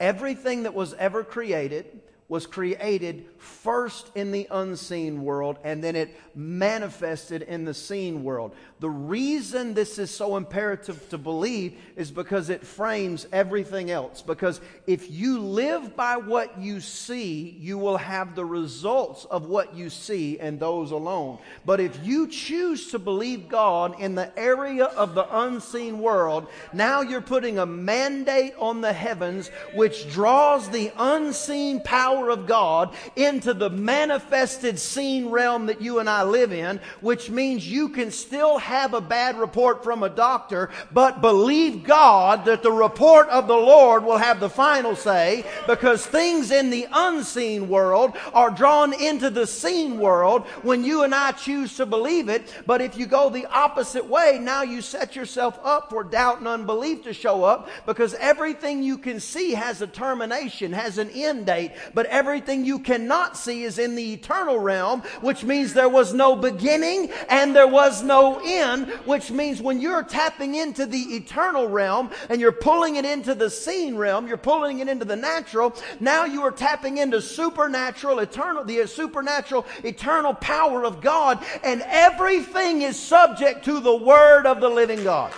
Everything 0.01 0.63
that 0.63 0.73
was 0.73 0.93
ever 0.95 1.23
created 1.23 2.01
was 2.27 2.45
created 2.45 3.38
first 3.39 4.11
in 4.15 4.31
the 4.31 4.47
unseen 4.51 5.23
world 5.23 5.57
and 5.63 5.83
then 5.83 5.95
it 5.95 6.15
manifested 6.35 7.41
in 7.41 7.65
the 7.65 7.73
seen 7.73 8.23
world. 8.23 8.53
The 8.79 8.89
reason 8.89 9.73
this 9.73 9.99
is 9.99 10.09
so 10.09 10.37
imperative 10.37 11.09
to 11.09 11.17
believe 11.17 11.77
is 11.95 12.11
because 12.11 12.49
it 12.49 12.65
frames 12.65 13.27
everything 13.31 13.91
else. 13.91 14.21
Because 14.21 14.61
if 14.87 15.11
you 15.11 15.39
live 15.39 15.95
by 15.95 16.17
what 16.17 16.59
you 16.59 16.79
see, 16.79 17.57
you 17.59 17.77
will 17.77 17.97
have 17.97 18.35
the 18.35 18.45
results 18.45 19.25
of 19.25 19.47
what 19.47 19.75
you 19.75 19.89
see 19.89 20.39
and 20.39 20.59
those 20.59 20.91
alone. 20.91 21.39
But 21.65 21.79
if 21.79 22.05
you 22.05 22.27
choose 22.27 22.91
to 22.91 22.99
believe 22.99 23.49
God 23.49 23.99
in 23.99 24.15
the 24.15 24.37
area 24.39 24.85
of 24.85 25.13
the 25.13 25.27
unseen 25.39 25.99
world, 25.99 26.47
now 26.71 27.01
you're 27.01 27.21
putting 27.21 27.59
a 27.59 27.65
mandate 27.65 28.53
on 28.57 28.81
the 28.81 28.93
heavens 28.93 29.49
which 29.73 30.09
draws 30.11 30.69
the 30.69 30.91
unseen 30.97 31.81
power 31.81 32.29
of 32.29 32.47
God 32.47 32.95
into 33.29 33.53
the 33.53 33.69
manifested 33.69 34.79
seen 34.79 35.29
realm 35.29 35.67
that 35.67 35.81
you 35.81 35.99
and 35.99 36.09
I 36.09 36.23
live 36.23 36.51
in, 36.51 36.81
which 36.99 37.29
means 37.29 37.67
you 37.67 37.89
can 37.89 38.11
still 38.11 38.57
have 38.57 38.93
a 38.93 39.01
bad 39.01 39.37
report 39.37 39.83
from 39.83 40.01
a 40.03 40.09
doctor, 40.09 40.69
but 40.91 41.21
believe 41.21 41.83
God 41.83 42.45
that 42.45 42.63
the 42.63 42.71
report 42.71 43.29
of 43.29 43.47
the 43.47 43.53
Lord 43.53 44.03
will 44.03 44.17
have 44.17 44.39
the 44.39 44.49
final 44.49 44.95
say 44.95 45.45
because 45.67 46.05
things 46.05 46.51
in 46.51 46.71
the 46.71 46.87
unseen 46.91 47.69
world 47.69 48.17
are 48.33 48.49
drawn 48.49 48.93
into 48.93 49.29
the 49.29 49.45
seen 49.45 49.99
world 49.99 50.45
when 50.63 50.83
you 50.83 51.03
and 51.03 51.13
I 51.13 51.31
choose 51.31 51.77
to 51.77 51.85
believe 51.85 52.29
it. 52.29 52.51
But 52.65 52.81
if 52.81 52.97
you 52.97 53.05
go 53.05 53.29
the 53.29 53.45
opposite 53.45 54.07
way, 54.07 54.39
now 54.41 54.63
you 54.63 54.81
set 54.81 55.15
yourself 55.15 55.59
up 55.63 55.91
for 55.91 56.03
doubt 56.03 56.39
and 56.39 56.47
unbelief 56.47 57.03
to 57.03 57.13
show 57.13 57.43
up 57.43 57.69
because 57.85 58.15
everything 58.15 58.81
you 58.81 58.97
can 58.97 59.19
see 59.19 59.51
has 59.51 59.81
a 59.83 59.87
termination, 59.87 60.73
has 60.73 60.97
an 60.97 61.09
end 61.11 61.45
date, 61.45 61.73
but 61.93 62.07
everything 62.07 62.65
you 62.65 62.79
cannot 62.79 63.18
see 63.35 63.63
is 63.63 63.79
in 63.79 63.95
the 63.95 64.13
eternal 64.13 64.59
realm, 64.59 65.01
which 65.21 65.43
means 65.43 65.73
there 65.73 65.89
was 65.89 66.13
no 66.13 66.35
beginning 66.35 67.11
and 67.29 67.55
there 67.55 67.67
was 67.67 68.03
no 68.03 68.41
end, 68.43 68.87
which 69.05 69.31
means 69.31 69.61
when 69.61 69.79
you're 69.79 70.03
tapping 70.03 70.55
into 70.55 70.85
the 70.85 71.15
eternal 71.15 71.67
realm 71.67 72.09
and 72.29 72.39
you're 72.39 72.51
pulling 72.51 72.95
it 72.95 73.05
into 73.05 73.35
the 73.35 73.49
seen 73.49 73.95
realm, 73.95 74.27
you're 74.27 74.37
pulling 74.37 74.79
it 74.79 74.87
into 74.87 75.05
the 75.05 75.15
natural, 75.15 75.75
now 75.99 76.25
you 76.25 76.41
are 76.41 76.51
tapping 76.51 76.97
into 76.97 77.21
supernatural, 77.21 78.19
eternal, 78.19 78.63
the 78.63 78.85
supernatural, 78.87 79.65
eternal 79.83 80.33
power 80.33 80.85
of 80.85 81.01
God, 81.01 81.43
and 81.63 81.81
everything 81.87 82.81
is 82.81 82.99
subject 82.99 83.65
to 83.65 83.79
the 83.79 83.95
word 83.95 84.45
of 84.45 84.61
the 84.61 84.69
living 84.69 85.03
God. 85.03 85.33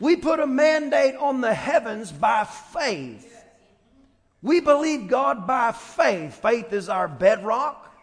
We 0.00 0.16
put 0.16 0.38
a 0.38 0.46
mandate 0.46 1.16
on 1.16 1.40
the 1.40 1.54
heavens 1.54 2.12
by 2.12 2.44
faith. 2.44 3.27
We 4.42 4.60
believe 4.60 5.08
God 5.08 5.46
by 5.46 5.72
faith. 5.72 6.34
Faith 6.40 6.72
is 6.72 6.88
our 6.88 7.08
bedrock. 7.08 7.94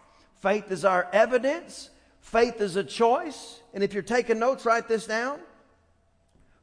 Faith 0.41 0.71
is 0.71 0.83
our 0.83 1.07
evidence. 1.13 1.89
Faith 2.19 2.59
is 2.59 2.75
a 2.75 2.83
choice. 2.83 3.61
And 3.73 3.83
if 3.83 3.93
you're 3.93 4.03
taking 4.03 4.39
notes, 4.39 4.65
write 4.65 4.87
this 4.87 5.07
down. 5.07 5.39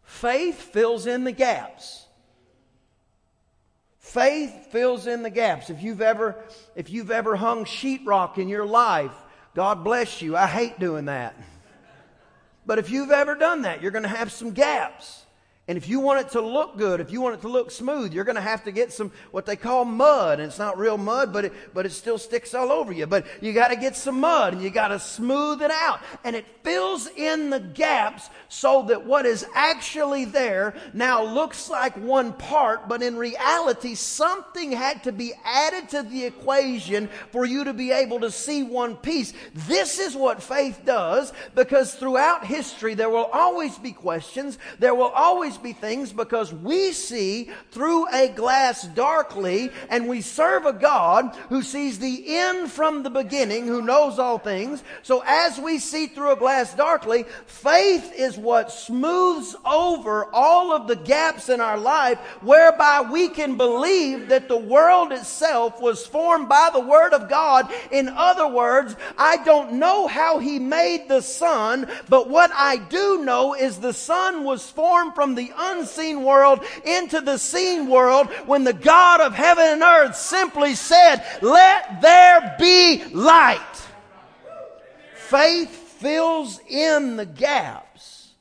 Faith 0.03 0.61
fills 0.61 1.07
in 1.07 1.25
the 1.25 1.33
gaps. 1.33 2.07
Faith 3.99 4.69
fills 4.71 5.07
in 5.07 5.23
the 5.23 5.31
gaps. 5.31 5.71
If 5.71 5.83
you've 5.83 6.03
ever, 6.03 6.37
if 6.77 6.91
you've 6.91 7.11
ever 7.11 7.35
hung 7.37 7.65
sheetrock 7.65 8.37
in 8.37 8.49
your 8.49 8.67
life, 8.67 9.15
God 9.55 9.85
bless 9.85 10.21
you. 10.21 10.37
I 10.37 10.47
hate 10.47 10.79
doing 10.79 11.07
that. 11.07 11.35
But 12.67 12.79
if 12.79 12.91
you've 12.91 13.11
ever 13.11 13.35
done 13.35 13.63
that, 13.63 13.81
you're 13.81 13.91
going 13.91 14.03
to 14.03 14.09
have 14.09 14.31
some 14.31 14.51
gaps. 14.51 15.25
And 15.73 15.79
if 15.79 15.89
you 15.89 16.01
want 16.01 16.21
it 16.21 16.33
to 16.33 16.43
look 16.43 16.77
good, 16.77 17.01
if 17.01 17.11
you 17.11 17.23
want 17.23 17.37
it 17.37 17.41
to 17.41 17.49
look 17.49 17.71
smooth, 17.71 18.13
you're 18.13 18.25
going 18.25 18.37
to 18.37 18.43
have 18.43 18.63
to 18.65 18.73
get 18.73 18.93
some 18.93 19.11
what 19.31 19.47
they 19.47 19.57
call 19.57 19.87
mud. 19.87 20.39
And 20.39 20.47
it's 20.47 20.59
not 20.59 20.77
real 20.77 20.99
mud, 20.99 21.33
but 21.33 21.47
it, 21.47 21.55
but 21.73 21.87
it 21.87 21.93
still 21.93 22.19
sticks 22.19 22.53
all 22.53 22.71
over 22.71 22.93
you. 22.93 23.07
But 23.07 23.25
you 23.41 23.55
got 23.55 23.69
to 23.69 23.77
get 23.77 23.97
some 23.97 24.21
mud 24.21 24.53
and 24.53 24.63
you 24.63 24.69
got 24.69 24.89
to 24.89 24.99
smooth 24.99 25.63
it 25.63 25.71
out. 25.71 26.01
And 26.25 26.37
it 26.37 26.45
fills 26.63 27.07
in 27.07 27.49
the 27.49 27.59
gaps 27.59 28.29
so 28.51 28.83
that 28.89 29.07
what 29.07 29.25
is 29.25 29.47
actually 29.55 30.27
there 30.27 30.75
now 30.93 31.25
looks 31.25 31.71
like 31.71 31.97
one 31.97 32.35
part, 32.35 32.87
but 32.87 33.03
in 33.03 33.17
reality, 33.17 33.95
something 33.95 34.73
had 34.73 35.03
to 35.05 35.11
be 35.11 35.33
added 35.43 35.89
to 35.89 36.03
the 36.03 36.27
equation 36.27 37.09
for 37.31 37.47
you 37.47 37.65
to 37.65 37.73
be 37.73 37.93
able 37.93 38.21
to 38.21 38.31
see 38.31 38.63
one 38.63 38.95
piece. 38.95 39.33
This 39.55 39.99
is 39.99 40.15
what 40.15 40.43
faith 40.43 40.83
does 40.85 41.33
because 41.55 41.95
throughout 41.95 42.45
history, 42.45 42.93
there 42.93 43.09
will 43.09 43.31
always 43.33 43.79
be 43.79 43.93
questions. 43.93 44.59
There 44.79 44.95
will 44.95 45.13
always 45.15 45.57
be 45.63 45.73
things 45.73 46.13
because 46.13 46.53
we 46.53 46.93
see 46.93 47.51
through 47.71 48.09
a 48.13 48.29
glass 48.29 48.83
darkly 48.83 49.71
and 49.89 50.09
we 50.09 50.21
serve 50.21 50.67
a 50.67 50.73
God 50.73 51.37
who 51.49 51.63
sees 51.63 51.99
the 51.99 52.37
end 52.37 52.71
from 52.71 53.03
the 53.03 53.11
beginning, 53.11 53.67
who 53.67 53.83
knows 53.83 54.19
all 54.19 54.39
things. 54.39 54.83
So 55.03 55.23
as 55.27 55.59
we 55.59 55.79
see 55.79 56.07
through 56.07 56.33
a 56.33 56.37
glass 56.37 56.75
darkly, 56.75 57.25
faith 57.47 58.13
is 58.17 58.37
what 58.37 58.73
smooths 58.73 59.55
over 59.65 60.27
all 60.33 60.73
of 60.73 60.87
the 60.87 60.97
gaps 60.97 61.49
in 61.49 61.61
our 61.61 61.79
life 61.79 62.19
whereby 62.43 63.01
we 63.11 63.29
can 63.29 63.57
believe 63.57 64.29
that 64.29 64.49
the 64.49 64.57
world 64.57 65.13
itself 65.13 65.81
was 65.81 66.07
formed 66.07 66.49
by 66.49 66.71
the 66.73 66.81
Word 66.81 67.13
of 67.13 67.29
God. 67.29 67.73
In 67.91 68.09
other 68.09 68.49
words, 68.49 68.97
I 69.17 69.43
don't 69.45 69.75
know 69.75 70.07
how 70.07 70.39
He 70.39 70.59
made 70.59 71.09
the 71.09 71.21
sun, 71.21 71.89
but 72.09 72.29
what 72.29 72.51
I 72.55 72.77
do 72.77 73.25
know 73.25 73.55
is 73.55 73.79
the 73.79 73.93
sun 73.93 74.45
was 74.45 74.69
formed 74.69 75.15
from 75.15 75.35
the 75.35 75.42
the 75.43 75.53
unseen 75.57 76.23
world 76.23 76.65
into 76.85 77.21
the 77.21 77.39
seen 77.39 77.89
world 77.89 78.29
when 78.47 78.65
the 78.65 78.73
God 78.73 79.21
of 79.21 79.35
heaven 79.35 79.65
and 79.65 79.83
earth 79.83 80.17
simply 80.17 80.75
said, 80.75 81.25
Let 81.41 82.01
there 82.01 82.57
be 82.59 83.05
light. 83.07 83.59
Faith 85.15 85.71
fills 85.71 86.61
in 86.69 87.17
the 87.17 87.27
gaps. 87.27 88.33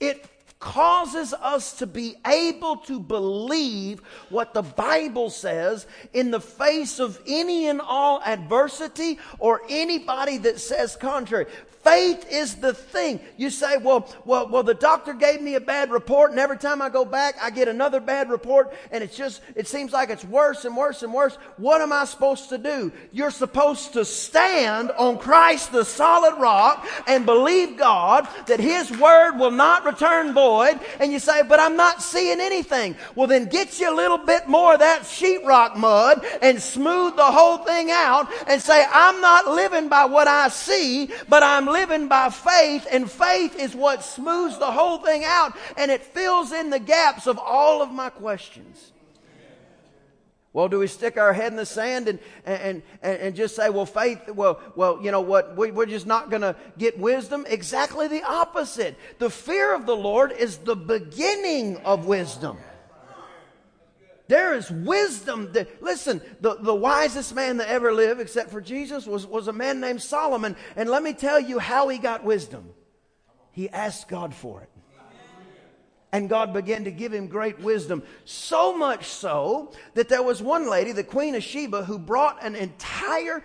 It 0.00 0.26
causes 0.60 1.34
us 1.34 1.78
to 1.78 1.86
be 1.86 2.14
able 2.26 2.76
to 2.76 2.98
believe 2.98 4.00
what 4.30 4.54
the 4.54 4.62
Bible 4.62 5.28
says 5.28 5.86
in 6.14 6.30
the 6.30 6.40
face 6.40 7.00
of 7.00 7.20
any 7.26 7.68
and 7.68 7.82
all 7.82 8.22
adversity 8.22 9.18
or 9.38 9.60
anybody 9.68 10.38
that 10.38 10.58
says 10.58 10.96
contrary. 10.96 11.46
Faith 11.84 12.26
is 12.30 12.54
the 12.56 12.72
thing. 12.72 13.20
You 13.36 13.50
say, 13.50 13.76
well, 13.76 14.08
well, 14.24 14.48
well, 14.48 14.62
the 14.62 14.74
doctor 14.74 15.12
gave 15.12 15.42
me 15.42 15.54
a 15.54 15.60
bad 15.60 15.90
report, 15.90 16.30
and 16.30 16.40
every 16.40 16.56
time 16.56 16.80
I 16.80 16.88
go 16.88 17.04
back, 17.04 17.36
I 17.42 17.50
get 17.50 17.68
another 17.68 18.00
bad 18.00 18.30
report, 18.30 18.74
and 18.90 19.04
it's 19.04 19.16
just, 19.16 19.42
it 19.54 19.68
seems 19.68 19.92
like 19.92 20.08
it's 20.08 20.24
worse 20.24 20.64
and 20.64 20.74
worse 20.76 21.02
and 21.02 21.12
worse. 21.12 21.36
What 21.58 21.82
am 21.82 21.92
I 21.92 22.06
supposed 22.06 22.48
to 22.48 22.58
do? 22.58 22.90
You're 23.12 23.30
supposed 23.30 23.92
to 23.92 24.04
stand 24.06 24.92
on 24.92 25.18
Christ, 25.18 25.72
the 25.72 25.84
solid 25.84 26.40
rock, 26.40 26.86
and 27.06 27.26
believe 27.26 27.76
God 27.76 28.26
that 28.46 28.60
His 28.60 28.90
word 28.98 29.38
will 29.38 29.50
not 29.50 29.84
return 29.84 30.32
void. 30.32 30.80
And 31.00 31.12
you 31.12 31.18
say, 31.18 31.42
but 31.42 31.60
I'm 31.60 31.76
not 31.76 32.02
seeing 32.02 32.40
anything. 32.40 32.96
Well, 33.14 33.26
then 33.26 33.46
get 33.46 33.78
you 33.78 33.92
a 33.92 33.94
little 33.94 34.18
bit 34.18 34.48
more 34.48 34.74
of 34.74 34.80
that 34.80 35.02
sheetrock 35.02 35.76
mud 35.76 36.24
and 36.40 36.62
smooth 36.62 37.16
the 37.16 37.24
whole 37.24 37.58
thing 37.58 37.90
out 37.90 38.30
and 38.46 38.60
say, 38.62 38.86
I'm 38.90 39.20
not 39.20 39.48
living 39.48 39.88
by 39.88 40.06
what 40.06 40.28
I 40.28 40.48
see, 40.48 41.10
but 41.28 41.42
I'm 41.42 41.73
living 41.74 42.08
by 42.08 42.30
faith, 42.30 42.86
and 42.90 43.10
faith 43.10 43.58
is 43.58 43.74
what 43.74 44.02
smooths 44.02 44.58
the 44.58 44.70
whole 44.70 44.98
thing 44.98 45.24
out 45.24 45.56
and 45.76 45.90
it 45.90 46.02
fills 46.02 46.52
in 46.52 46.70
the 46.70 46.78
gaps 46.78 47.26
of 47.26 47.38
all 47.38 47.82
of 47.82 47.90
my 47.90 48.08
questions. 48.08 48.92
Well, 50.52 50.68
do 50.68 50.78
we 50.78 50.86
stick 50.86 51.16
our 51.16 51.32
head 51.32 51.50
in 51.50 51.56
the 51.56 51.66
sand 51.66 52.06
and, 52.06 52.20
and, 52.46 52.80
and, 53.02 53.20
and 53.20 53.34
just 53.34 53.56
say, 53.56 53.70
well, 53.70 53.86
faith, 53.86 54.30
well, 54.30 54.60
well, 54.76 55.00
you 55.02 55.10
know 55.10 55.20
what, 55.20 55.56
we, 55.56 55.72
we're 55.72 55.84
just 55.84 56.06
not 56.06 56.30
going 56.30 56.42
to 56.42 56.54
get 56.78 56.96
wisdom? 56.96 57.44
Exactly 57.48 58.06
the 58.06 58.22
opposite. 58.22 58.96
The 59.18 59.30
fear 59.30 59.74
of 59.74 59.84
the 59.84 59.96
Lord 59.96 60.30
is 60.30 60.58
the 60.58 60.76
beginning 60.76 61.78
of 61.78 62.06
wisdom. 62.06 62.58
There 64.34 64.54
is 64.54 64.68
wisdom. 64.68 65.52
That, 65.52 65.80
listen, 65.80 66.20
the, 66.40 66.56
the 66.56 66.74
wisest 66.74 67.36
man 67.36 67.58
that 67.58 67.68
ever 67.68 67.92
lived, 67.92 68.20
except 68.20 68.50
for 68.50 68.60
Jesus, 68.60 69.06
was, 69.06 69.28
was 69.28 69.46
a 69.46 69.52
man 69.52 69.78
named 69.78 70.02
Solomon. 70.02 70.56
And 70.74 70.90
let 70.90 71.04
me 71.04 71.12
tell 71.12 71.38
you 71.38 71.60
how 71.60 71.86
he 71.86 71.98
got 71.98 72.24
wisdom. 72.24 72.70
He 73.52 73.70
asked 73.70 74.08
God 74.08 74.34
for 74.34 74.60
it 74.60 74.73
and 76.14 76.28
God 76.28 76.52
began 76.52 76.84
to 76.84 76.92
give 76.92 77.12
him 77.12 77.26
great 77.26 77.58
wisdom. 77.58 78.04
So 78.24 78.78
much 78.78 79.06
so 79.06 79.72
that 79.94 80.08
there 80.08 80.22
was 80.22 80.40
one 80.40 80.70
lady, 80.70 80.92
the 80.92 81.02
Queen 81.02 81.34
of 81.34 81.42
Sheba, 81.42 81.84
who 81.84 81.98
brought 81.98 82.40
an 82.40 82.54
entire, 82.54 83.42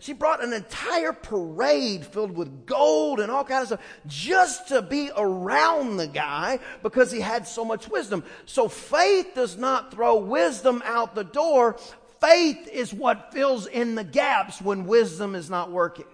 she 0.00 0.12
brought 0.12 0.44
an 0.44 0.52
entire 0.52 1.14
parade 1.14 2.04
filled 2.04 2.36
with 2.36 2.66
gold 2.66 3.20
and 3.20 3.32
all 3.32 3.42
kinds 3.42 3.72
of 3.72 3.80
stuff 3.80 4.02
just 4.06 4.68
to 4.68 4.82
be 4.82 5.10
around 5.16 5.96
the 5.96 6.08
guy 6.08 6.58
because 6.82 7.10
he 7.10 7.20
had 7.20 7.48
so 7.48 7.64
much 7.64 7.88
wisdom. 7.88 8.22
So 8.44 8.68
faith 8.68 9.28
does 9.34 9.56
not 9.56 9.90
throw 9.90 10.16
wisdom 10.16 10.82
out 10.84 11.14
the 11.14 11.24
door. 11.24 11.78
Faith 12.20 12.68
is 12.68 12.92
what 12.92 13.32
fills 13.32 13.66
in 13.66 13.94
the 13.94 14.04
gaps 14.04 14.60
when 14.60 14.84
wisdom 14.84 15.34
is 15.34 15.48
not 15.48 15.70
working. 15.70 16.04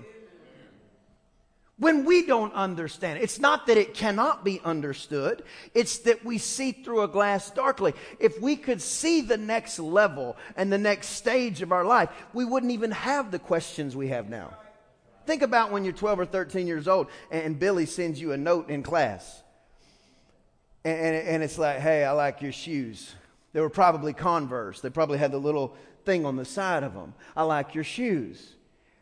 When 1.79 2.05
we 2.05 2.27
don't 2.27 2.55
understand. 2.55 3.21
It's 3.23 3.39
not 3.39 3.67
that 3.67 3.77
it 3.77 3.95
cannot 3.95 4.45
be 4.45 4.61
understood, 4.65 5.43
it's 5.75 5.99
that 6.01 6.25
we 6.25 6.39
see 6.39 6.73
through 6.73 7.03
a 7.03 7.09
glass 7.09 7.51
darkly. 7.51 7.95
If 8.19 8.41
we 8.41 8.57
could 8.57 8.81
see 8.81 9.21
the 9.21 9.37
next 9.37 9.79
level 9.79 10.37
and 10.57 10.73
the 10.73 10.79
next 10.79 11.09
stage 11.09 11.61
of 11.63 11.73
our 11.73 11.85
life, 11.85 12.09
we 12.33 12.45
wouldn't 12.45 12.73
even 12.73 12.93
have 12.93 13.31
the 13.31 13.39
questions 13.39 13.95
we 13.95 14.09
have 14.09 14.31
now. 14.31 14.55
Think 15.27 15.43
about 15.43 15.73
when 15.73 15.85
you're 15.85 15.93
12 15.93 16.21
or 16.21 16.27
13 16.27 16.67
years 16.67 16.89
old 16.89 17.09
and 17.31 17.59
Billy 17.59 17.85
sends 17.85 18.21
you 18.21 18.33
a 18.33 18.37
note 18.37 18.71
in 18.71 18.83
class. 18.83 19.43
And, 20.85 21.17
and, 21.17 21.43
it's 21.43 21.59
like, 21.59 21.81
hey, 21.81 22.05
I 22.05 22.13
like 22.13 22.43
your 22.43 22.53
shoes. 22.53 23.13
They 23.53 23.61
were 23.61 23.69
probably 23.69 24.13
Converse. 24.13 24.81
They 24.81 24.89
probably 24.89 25.19
had 25.19 25.33
the 25.33 25.39
little 25.39 25.77
thing 26.05 26.25
on 26.25 26.37
the 26.37 26.45
side 26.45 26.85
of 26.85 26.95
them. 26.95 27.13
I 27.37 27.43
like 27.43 27.75
your 27.75 27.83
shoes. 27.83 28.56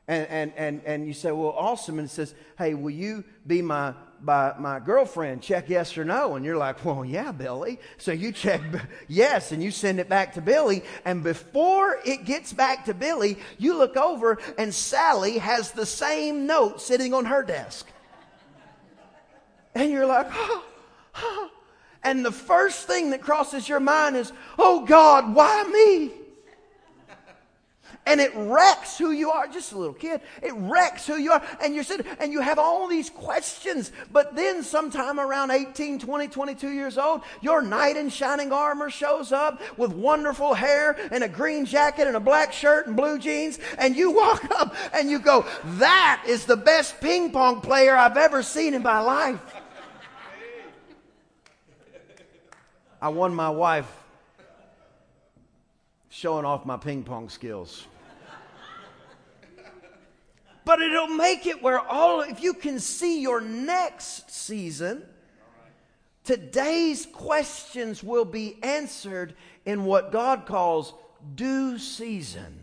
And, 0.07 0.27
and, 0.29 0.53
and, 0.57 0.83
and 0.85 1.07
you 1.07 1.15
say, 1.15 1.33
well, 1.33 1.55
awesome. 1.57 1.99
And 1.99 2.09
it 2.09 2.11
says, 2.11 2.35
hey, 2.59 2.75
will 2.75 2.91
you 2.91 3.25
be 3.47 3.63
my, 3.63 3.95
my, 4.21 4.53
my 4.59 4.79
girlfriend? 4.79 5.43
Check 5.43 5.71
yes 5.71 5.97
or 5.97 6.05
no. 6.05 6.37
And 6.37 6.45
you're 6.45 6.59
like, 6.59 6.85
well, 6.85 7.05
yeah, 7.05 7.33
Billy. 7.33 7.81
So 7.97 8.13
you 8.13 8.31
check 8.31 8.61
yes 9.09 9.51
and 9.51 9.63
you 9.63 9.71
send 9.71 10.01
it 10.01 10.09
back 10.09 10.35
to 10.35 10.43
Billy. 10.43 10.83
And 11.05 11.23
before 11.23 11.99
it 12.05 12.27
gets 12.27 12.53
back 12.53 12.85
to 12.85 12.95
Billy, 12.95 13.39
you 13.59 13.79
look 13.79 13.97
over 13.97 14.39
and 14.59 14.75
Sally 14.75 15.39
has 15.39 15.73
the 15.73 15.87
same 15.87 16.47
note 16.47 16.83
sitting 16.83 17.15
on 17.15 17.25
her 17.25 17.43
desk. 17.43 17.87
And 19.75 19.91
you're 19.91 20.07
like. 20.07 20.31
And 22.05 22.23
the 22.23 22.33
first 22.33 22.87
thing 22.87 23.11
that 23.11 23.23
crosses 23.23 23.67
your 23.67 23.81
mind 23.81 24.17
is, 24.17 24.31
oh 24.59 24.85
God, 24.85 25.35
why 25.35 25.63
me? 25.65 26.24
And 28.07 28.21
it 28.21 28.33
wrecks 28.35 28.99
who 28.99 29.11
you 29.13 29.31
are. 29.31 29.47
Just 29.47 29.73
a 29.73 29.79
little 29.79 29.95
kid. 29.95 30.21
It 30.43 30.53
wrecks 30.55 31.07
who 31.07 31.17
you 31.17 31.33
are. 31.33 31.43
And 31.63 31.75
you're 31.75 31.85
sitting, 31.85 32.07
and 32.19 32.33
you 32.33 32.41
have 32.41 32.59
all 32.59 32.87
these 32.87 33.09
questions. 33.09 33.93
But 34.13 34.37
then 34.37 34.63
sometime 34.63 35.19
around 35.19 35.51
18, 35.51 35.99
20, 35.99 36.29
22 36.29 36.71
years 36.71 36.99
old, 36.99 37.23
your 37.41 37.63
knight 37.63 37.97
in 37.97 38.11
shining 38.11 38.53
armor 38.53 38.91
shows 38.91 39.33
up 39.33 39.61
with 39.79 39.93
wonderful 39.93 40.55
hair 40.55 40.97
and 41.11 41.25
a 41.25 41.29
green 41.29 41.65
jacket 41.65 42.07
and 42.07 42.17
a 42.17 42.21
black 42.21 42.53
shirt 42.53 42.87
and 42.87 42.97
blue 42.97 43.19
jeans. 43.19 43.59
And 43.79 43.97
you 43.97 44.11
walk 44.11 44.45
up 44.59 44.75
and 44.93 45.11
you 45.11 45.19
go, 45.19 45.47
that 45.65 46.25
is 46.27 46.45
the 46.45 46.57
best 46.57 47.01
ping 47.01 47.33
pong 47.33 47.61
player 47.61 47.97
I've 47.97 48.17
ever 48.17 48.43
seen 48.43 48.75
in 48.75 48.83
my 48.83 49.01
life. 49.01 49.41
I 53.01 53.09
won 53.09 53.35
my 53.35 53.51
wife 53.51 53.91
showing 56.09 56.45
off 56.45 56.65
my 56.65 56.77
ping 56.77 57.03
pong 57.03 57.29
skills 57.29 57.87
but 60.65 60.81
it'll 60.81 61.09
make 61.09 61.47
it 61.47 61.63
where 61.63 61.81
all, 61.81 62.21
if 62.23 62.43
you 62.43 62.55
can 62.55 62.79
see 62.81 63.21
your 63.21 63.41
next 63.41 64.31
season, 64.31 65.03
today's 66.25 67.07
questions 67.07 68.03
will 68.03 68.25
be 68.25 68.59
answered 68.63 69.35
in 69.67 69.85
what 69.85 70.13
God 70.13 70.47
calls 70.47 70.95
due 71.35 71.79
season. 71.79 72.61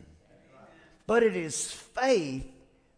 But 1.08 1.24
it 1.24 1.36
is 1.36 1.72
faith 1.72 2.46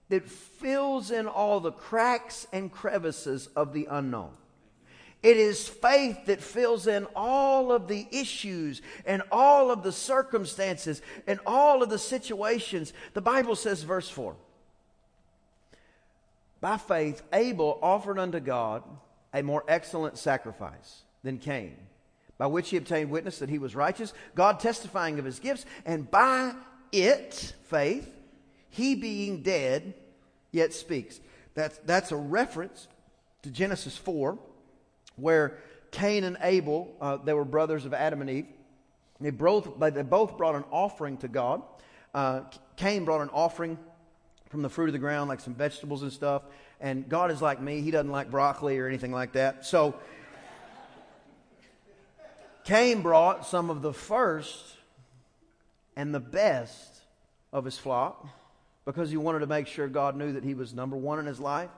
that 0.09 0.29
fills 0.29 1.11
in 1.11 1.27
all 1.27 1.59
the 1.59 1.71
cracks 1.71 2.47
and 2.53 2.71
crevices 2.71 3.47
of 3.55 3.73
the 3.73 3.87
unknown. 3.89 4.31
It 5.23 5.37
is 5.37 5.69
faith 5.69 6.25
that 6.25 6.41
fills 6.41 6.85
in 6.85 7.07
all 7.15 7.71
of 7.71 7.87
the 7.87 8.05
issues 8.11 8.81
and 9.05 9.23
all 9.31 9.71
of 9.71 9.81
the 9.81 9.91
circumstances 9.93 11.01
and 11.25 11.39
all 11.45 11.81
of 11.81 11.89
the 11.89 11.97
situations. 11.97 12.91
The 13.13 13.21
Bible 13.21 13.55
says, 13.55 13.83
verse 13.83 14.09
4 14.09 14.35
by 16.63 16.77
faith, 16.77 17.21
Abel 17.33 17.77
offered 17.81 18.17
unto 18.17 18.39
God 18.39 18.83
a 19.33 19.43
more 19.43 19.65
excellent 19.67 20.17
sacrifice 20.17 21.01
than 21.21 21.37
Cain, 21.37 21.75
by 22.37 22.47
which 22.47 22.69
he 22.69 22.77
obtained 22.77 23.11
witness 23.11 23.39
that 23.39 23.49
he 23.49 23.59
was 23.59 23.75
righteous, 23.75 24.13
God 24.33 24.61
testifying 24.61 25.19
of 25.19 25.25
his 25.25 25.39
gifts, 25.39 25.65
and 25.85 26.09
by 26.09 26.53
it, 26.93 27.53
faith, 27.63 28.09
he 28.69 28.95
being 28.95 29.43
dead, 29.43 29.93
yet 30.53 30.71
speaks. 30.71 31.19
That's, 31.53 31.77
that's 31.79 32.13
a 32.13 32.15
reference 32.15 32.87
to 33.41 33.49
Genesis 33.51 33.97
4, 33.97 34.39
where 35.17 35.57
Cain 35.91 36.23
and 36.23 36.37
Abel, 36.41 36.95
uh, 37.01 37.17
they 37.17 37.33
were 37.33 37.43
brothers 37.43 37.83
of 37.83 37.93
Adam 37.93 38.21
and 38.21 38.29
Eve. 38.29 38.47
They 39.19 39.31
both, 39.31 39.77
they 39.81 40.01
both 40.01 40.37
brought 40.37 40.55
an 40.55 40.63
offering 40.71 41.17
to 41.17 41.27
God. 41.27 41.61
Uh, 42.13 42.43
Cain 42.77 43.03
brought 43.03 43.19
an 43.19 43.31
offering 43.33 43.77
from 44.53 44.61
the 44.61 44.69
fruit 44.69 44.85
of 44.85 44.93
the 44.93 44.99
ground, 44.99 45.29
like 45.29 45.39
some 45.39 45.55
vegetables 45.55 46.03
and 46.03 46.13
stuff. 46.13 46.43
And 46.79 47.09
God 47.09 47.31
is 47.31 47.41
like 47.41 47.59
me, 47.59 47.81
He 47.81 47.89
doesn't 47.89 48.11
like 48.11 48.29
broccoli 48.29 48.77
or 48.77 48.87
anything 48.87 49.11
like 49.11 49.31
that. 49.31 49.65
So 49.65 49.95
Cain 52.65 53.01
brought 53.01 53.47
some 53.47 53.71
of 53.71 53.81
the 53.81 53.91
first 53.91 54.63
and 55.95 56.13
the 56.13 56.19
best 56.19 56.99
of 57.51 57.65
his 57.65 57.79
flock 57.79 58.27
because 58.85 59.09
he 59.09 59.17
wanted 59.17 59.39
to 59.39 59.47
make 59.47 59.65
sure 59.65 59.87
God 59.87 60.15
knew 60.15 60.33
that 60.33 60.43
he 60.43 60.53
was 60.53 60.71
number 60.71 60.95
one 60.95 61.17
in 61.17 61.25
his 61.25 61.39
life. 61.39 61.71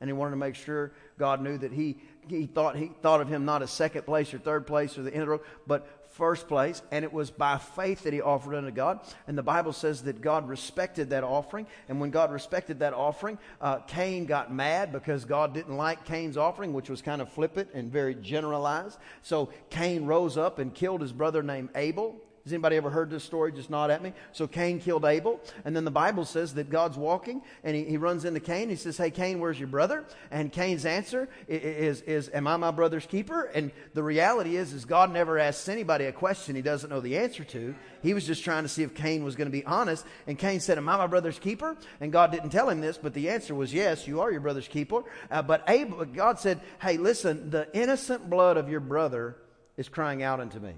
And 0.00 0.08
he 0.08 0.12
wanted 0.12 0.30
to 0.30 0.36
make 0.36 0.54
sure 0.54 0.92
God 1.18 1.42
knew 1.42 1.58
that 1.58 1.72
he, 1.72 1.98
he, 2.28 2.46
thought, 2.46 2.76
he 2.76 2.92
thought 3.02 3.20
of 3.20 3.28
him 3.28 3.44
not 3.44 3.60
as 3.60 3.72
second 3.72 4.06
place 4.06 4.32
or 4.32 4.38
third 4.38 4.68
place 4.68 4.96
or 4.96 5.02
the 5.02 5.12
end 5.12 5.22
of 5.22 5.26
the 5.26 5.30
road, 5.32 5.40
but 5.66 5.99
first 6.10 6.48
place, 6.48 6.82
and 6.90 7.04
it 7.04 7.12
was 7.12 7.30
by 7.30 7.58
faith 7.58 8.02
that 8.02 8.12
he 8.12 8.20
offered 8.20 8.54
unto 8.54 8.70
God. 8.70 9.00
And 9.26 9.38
the 9.38 9.42
Bible 9.42 9.72
says 9.72 10.02
that 10.02 10.20
God 10.20 10.48
respected 10.48 11.10
that 11.10 11.24
offering. 11.24 11.66
And 11.88 12.00
when 12.00 12.10
God 12.10 12.32
respected 12.32 12.80
that 12.80 12.92
offering, 12.92 13.38
uh, 13.60 13.78
Cain 13.80 14.26
got 14.26 14.52
mad 14.52 14.92
because 14.92 15.24
God 15.24 15.54
didn't 15.54 15.76
like 15.76 16.04
Cain's 16.04 16.36
offering, 16.36 16.72
which 16.72 16.90
was 16.90 17.00
kind 17.00 17.22
of 17.22 17.32
flippant 17.32 17.70
and 17.74 17.90
very 17.90 18.14
generalized. 18.14 18.98
So 19.22 19.50
Cain 19.70 20.06
rose 20.06 20.36
up 20.36 20.58
and 20.58 20.74
killed 20.74 21.00
his 21.00 21.12
brother 21.12 21.42
named 21.42 21.70
Abel. 21.74 22.20
Has 22.44 22.52
anybody 22.54 22.76
ever 22.76 22.88
heard 22.88 23.10
this 23.10 23.22
story? 23.22 23.52
Just 23.52 23.68
nod 23.68 23.90
at 23.90 24.02
me. 24.02 24.14
So 24.32 24.46
Cain 24.46 24.80
killed 24.80 25.04
Abel. 25.04 25.40
And 25.64 25.76
then 25.76 25.84
the 25.84 25.90
Bible 25.90 26.24
says 26.24 26.54
that 26.54 26.70
God's 26.70 26.96
walking 26.96 27.42
and 27.62 27.76
he, 27.76 27.84
he 27.84 27.96
runs 27.98 28.24
into 28.24 28.40
Cain. 28.40 28.70
He 28.70 28.76
says, 28.76 28.96
Hey, 28.96 29.10
Cain, 29.10 29.40
where's 29.40 29.58
your 29.58 29.68
brother? 29.68 30.06
And 30.30 30.50
Cain's 30.50 30.86
answer 30.86 31.28
is, 31.46 32.00
is, 32.00 32.02
is, 32.02 32.30
Am 32.32 32.46
I 32.46 32.56
my 32.56 32.70
brother's 32.70 33.04
keeper? 33.04 33.44
And 33.54 33.70
the 33.92 34.02
reality 34.02 34.56
is, 34.56 34.72
is 34.72 34.86
God 34.86 35.12
never 35.12 35.38
asks 35.38 35.68
anybody 35.68 36.06
a 36.06 36.12
question 36.12 36.56
he 36.56 36.62
doesn't 36.62 36.88
know 36.88 37.00
the 37.00 37.18
answer 37.18 37.44
to. 37.44 37.74
He 38.02 38.14
was 38.14 38.26
just 38.26 38.42
trying 38.42 38.62
to 38.62 38.70
see 38.70 38.82
if 38.82 38.94
Cain 38.94 39.22
was 39.22 39.36
going 39.36 39.48
to 39.48 39.52
be 39.52 39.64
honest. 39.66 40.06
And 40.26 40.38
Cain 40.38 40.60
said, 40.60 40.78
Am 40.78 40.88
I 40.88 40.96
my 40.96 41.06
brother's 41.06 41.38
keeper? 41.38 41.76
And 42.00 42.10
God 42.10 42.32
didn't 42.32 42.50
tell 42.50 42.70
him 42.70 42.80
this, 42.80 42.96
but 42.96 43.12
the 43.12 43.28
answer 43.28 43.54
was 43.54 43.74
yes, 43.74 44.08
you 44.08 44.22
are 44.22 44.30
your 44.30 44.40
brother's 44.40 44.68
keeper. 44.68 45.02
Uh, 45.30 45.42
but 45.42 45.62
Abel, 45.68 46.06
God 46.06 46.38
said, 46.38 46.60
Hey, 46.80 46.96
listen, 46.96 47.50
the 47.50 47.68
innocent 47.76 48.30
blood 48.30 48.56
of 48.56 48.70
your 48.70 48.80
brother 48.80 49.36
is 49.76 49.90
crying 49.90 50.22
out 50.22 50.40
unto 50.40 50.58
me. 50.58 50.72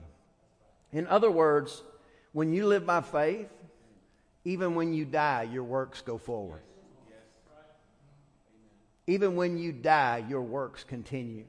In 0.92 1.07
other 1.07 1.31
words, 1.31 1.83
when 2.33 2.52
you 2.52 2.66
live 2.66 2.87
by 2.87 3.00
faith, 3.00 3.48
even 4.44 4.74
when 4.74 4.92
you 4.92 5.05
die, 5.05 5.48
your 5.50 5.64
works 5.64 6.02
go 6.02 6.18
forward. 6.18 6.62
Even 9.07 9.37
when 9.37 9.59
you 9.59 9.72
die, 9.72 10.24
your 10.28 10.42
works 10.42 10.85
continue. 10.85 11.44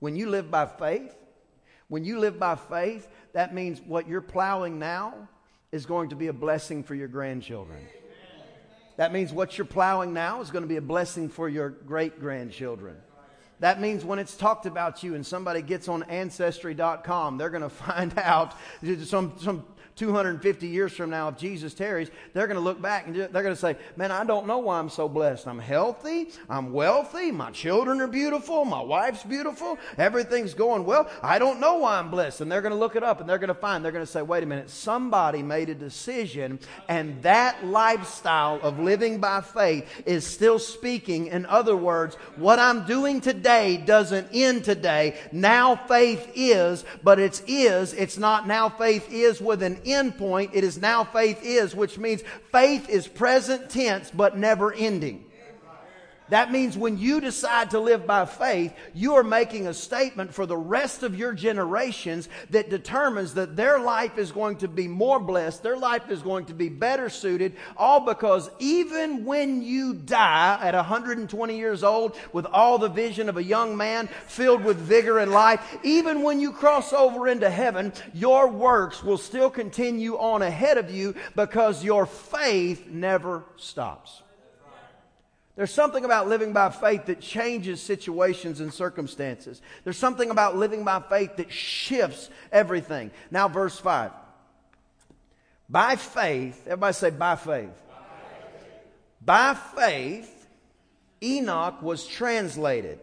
When 0.00 0.16
you 0.16 0.28
live 0.28 0.50
by 0.50 0.66
faith, 0.66 1.14
when 1.88 2.04
you 2.04 2.18
live 2.18 2.38
by 2.38 2.56
faith, 2.56 3.08
that 3.32 3.54
means 3.54 3.80
what 3.80 4.08
you're 4.08 4.20
plowing 4.20 4.78
now 4.78 5.28
is 5.72 5.86
going 5.86 6.10
to 6.10 6.16
be 6.16 6.28
a 6.28 6.32
blessing 6.32 6.82
for 6.82 6.94
your 6.94 7.08
grandchildren. 7.08 7.86
That 8.96 9.12
means 9.12 9.32
what 9.32 9.56
you're 9.56 9.64
plowing 9.64 10.12
now 10.12 10.40
is 10.40 10.50
going 10.50 10.64
to 10.64 10.68
be 10.68 10.76
a 10.76 10.82
blessing 10.82 11.28
for 11.28 11.48
your 11.48 11.68
great 11.68 12.20
grandchildren. 12.20 12.96
That 13.60 13.80
means 13.80 14.04
when 14.04 14.18
it's 14.18 14.36
talked 14.36 14.66
about 14.66 15.02
you 15.02 15.14
and 15.14 15.26
somebody 15.26 15.62
gets 15.62 15.88
on 15.88 16.04
ancestry.com, 16.04 17.38
they're 17.38 17.50
going 17.50 17.62
to 17.62 17.68
find 17.68 18.16
out 18.18 18.54
some, 19.04 19.34
some 19.38 19.64
250 19.98 20.66
years 20.66 20.92
from 20.92 21.10
now, 21.10 21.28
if 21.28 21.36
Jesus 21.36 21.74
tarries, 21.74 22.10
they're 22.32 22.46
going 22.46 22.56
to 22.56 22.62
look 22.62 22.80
back 22.80 23.06
and 23.06 23.16
they're 23.16 23.28
going 23.28 23.46
to 23.46 23.56
say, 23.56 23.76
Man, 23.96 24.12
I 24.12 24.24
don't 24.24 24.46
know 24.46 24.58
why 24.58 24.78
I'm 24.78 24.88
so 24.88 25.08
blessed. 25.08 25.46
I'm 25.46 25.58
healthy. 25.58 26.28
I'm 26.48 26.72
wealthy. 26.72 27.32
My 27.32 27.50
children 27.50 28.00
are 28.00 28.06
beautiful. 28.06 28.64
My 28.64 28.80
wife's 28.80 29.24
beautiful. 29.24 29.78
Everything's 29.96 30.54
going 30.54 30.84
well. 30.84 31.10
I 31.22 31.38
don't 31.38 31.60
know 31.60 31.78
why 31.78 31.98
I'm 31.98 32.10
blessed. 32.10 32.40
And 32.40 32.50
they're 32.50 32.62
going 32.62 32.72
to 32.72 32.78
look 32.78 32.96
it 32.96 33.02
up 33.02 33.20
and 33.20 33.28
they're 33.28 33.38
going 33.38 33.48
to 33.48 33.54
find, 33.54 33.84
they're 33.84 33.92
going 33.92 34.06
to 34.06 34.10
say, 34.10 34.22
Wait 34.22 34.42
a 34.42 34.46
minute, 34.46 34.70
somebody 34.70 35.42
made 35.42 35.68
a 35.68 35.74
decision 35.74 36.60
and 36.88 37.20
that 37.22 37.66
lifestyle 37.66 38.60
of 38.62 38.78
living 38.78 39.18
by 39.18 39.40
faith 39.40 40.02
is 40.06 40.26
still 40.26 40.58
speaking. 40.58 41.26
In 41.26 41.44
other 41.46 41.76
words, 41.76 42.14
what 42.36 42.58
I'm 42.58 42.86
doing 42.86 43.20
today 43.20 43.76
doesn't 43.76 44.28
end 44.32 44.64
today. 44.64 45.18
Now 45.32 45.76
faith 45.76 46.30
is, 46.34 46.84
but 47.02 47.18
it's 47.18 47.42
is. 47.46 47.92
It's 47.94 48.18
not 48.18 48.46
now 48.46 48.68
faith 48.68 49.08
is 49.10 49.40
with 49.40 49.62
an 49.62 49.80
end 49.92 50.18
point. 50.18 50.50
It 50.54 50.64
is 50.64 50.78
now 50.78 51.04
faith 51.04 51.40
is, 51.42 51.74
which 51.74 51.98
means 51.98 52.22
faith 52.52 52.88
is 52.88 53.08
present 53.08 53.70
tense 53.70 54.10
but 54.10 54.36
never 54.36 54.72
ending. 54.72 55.24
That 56.30 56.52
means 56.52 56.76
when 56.76 56.98
you 56.98 57.20
decide 57.20 57.70
to 57.70 57.80
live 57.80 58.06
by 58.06 58.26
faith, 58.26 58.74
you 58.94 59.14
are 59.14 59.24
making 59.24 59.66
a 59.66 59.74
statement 59.74 60.34
for 60.34 60.46
the 60.46 60.56
rest 60.56 61.02
of 61.02 61.18
your 61.18 61.32
generations 61.32 62.28
that 62.50 62.70
determines 62.70 63.34
that 63.34 63.56
their 63.56 63.78
life 63.78 64.18
is 64.18 64.30
going 64.30 64.56
to 64.58 64.68
be 64.68 64.88
more 64.88 65.18
blessed, 65.18 65.62
their 65.62 65.76
life 65.76 66.10
is 66.10 66.22
going 66.22 66.44
to 66.46 66.54
be 66.54 66.68
better 66.68 67.08
suited, 67.08 67.56
all 67.76 68.00
because 68.00 68.50
even 68.58 69.24
when 69.24 69.62
you 69.62 69.94
die 69.94 70.58
at 70.62 70.74
120 70.74 71.56
years 71.56 71.82
old 71.82 72.16
with 72.32 72.46
all 72.46 72.78
the 72.78 72.88
vision 72.88 73.28
of 73.28 73.36
a 73.36 73.42
young 73.42 73.76
man 73.76 74.08
filled 74.26 74.64
with 74.64 74.76
vigor 74.76 75.18
and 75.18 75.32
life, 75.32 75.78
even 75.82 76.22
when 76.22 76.40
you 76.40 76.52
cross 76.52 76.92
over 76.92 77.28
into 77.28 77.48
heaven, 77.48 77.92
your 78.12 78.48
works 78.48 79.02
will 79.02 79.18
still 79.18 79.50
continue 79.50 80.16
on 80.18 80.42
ahead 80.42 80.76
of 80.76 80.90
you 80.90 81.14
because 81.34 81.82
your 81.82 82.06
faith 82.06 82.86
never 82.88 83.44
stops. 83.56 84.22
There's 85.58 85.74
something 85.74 86.04
about 86.04 86.28
living 86.28 86.52
by 86.52 86.70
faith 86.70 87.06
that 87.06 87.20
changes 87.20 87.82
situations 87.82 88.60
and 88.60 88.72
circumstances. 88.72 89.60
There's 89.82 89.98
something 89.98 90.30
about 90.30 90.56
living 90.56 90.84
by 90.84 91.00
faith 91.00 91.34
that 91.38 91.50
shifts 91.50 92.30
everything. 92.52 93.10
Now, 93.32 93.48
verse 93.48 93.76
5. 93.76 94.12
By 95.68 95.96
faith, 95.96 96.62
everybody 96.64 96.92
say, 96.94 97.10
by 97.10 97.34
faith. 97.34 97.82
By 99.20 99.54
faith, 99.74 100.46
Enoch 101.20 101.82
was 101.82 102.06
translated. 102.06 103.00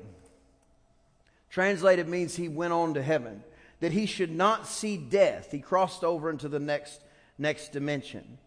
Translated 1.49 2.07
means 2.07 2.37
he 2.37 2.47
went 2.47 2.71
on 2.71 2.93
to 2.93 3.03
heaven. 3.03 3.43
That 3.81 3.91
he 3.91 4.05
should 4.05 4.31
not 4.33 4.65
see 4.65 4.95
death. 4.95 5.51
He 5.51 5.59
crossed 5.59 6.05
over 6.05 6.29
into 6.29 6.47
the 6.47 6.61
next, 6.61 7.01
next 7.37 7.73
dimension 7.73 8.37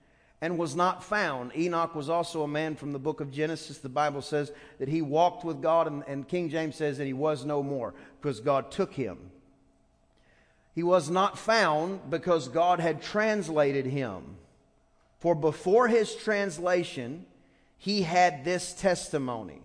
and 0.41 0.57
was 0.57 0.77
not 0.77 1.03
found. 1.03 1.57
Enoch 1.57 1.95
was 1.95 2.09
also 2.09 2.43
a 2.43 2.49
man 2.49 2.77
from 2.77 2.93
the 2.93 2.99
book 2.99 3.21
of 3.21 3.33
Genesis. 3.33 3.79
The 3.79 3.89
Bible 3.89 4.23
says 4.23 4.53
that 4.79 4.89
he 4.89 5.03
walked 5.03 5.45
with 5.45 5.61
God, 5.61 5.87
and, 5.87 6.05
and, 6.07 6.29
King 6.29 6.49
James 6.49 6.77
says 6.77 6.99
that 6.99 7.07
he 7.07 7.13
was 7.13 7.45
no 7.45 7.63
more 7.63 7.95
because 8.21 8.41
God 8.41 8.71
took 8.71 8.93
him. 8.93 9.19
He 10.75 10.83
was 10.85 11.11
not 11.11 11.39
found 11.39 12.09
because 12.09 12.47
God 12.47 12.79
had 12.79 13.03
translated 13.03 13.87
him. 13.87 14.37
For 15.19 15.35
before 15.35 15.89
his 15.89 16.15
translation, 16.15 17.27
he 17.77 18.03
had 18.03 18.45
this 18.45 18.73
testimony 18.75 19.61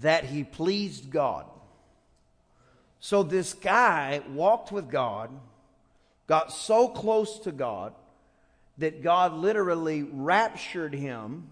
that 0.00 0.24
he 0.24 0.44
pleased 0.44 1.10
God. 1.10 1.44
So 3.00 3.22
this 3.22 3.52
guy 3.52 4.22
walked 4.30 4.72
with 4.72 4.90
God, 4.90 5.30
got 6.26 6.50
so 6.50 6.88
close 6.88 7.38
to 7.40 7.52
God 7.52 7.92
that 8.78 9.02
God 9.02 9.32
literally 9.32 10.02
raptured 10.02 10.94
him 10.94 11.48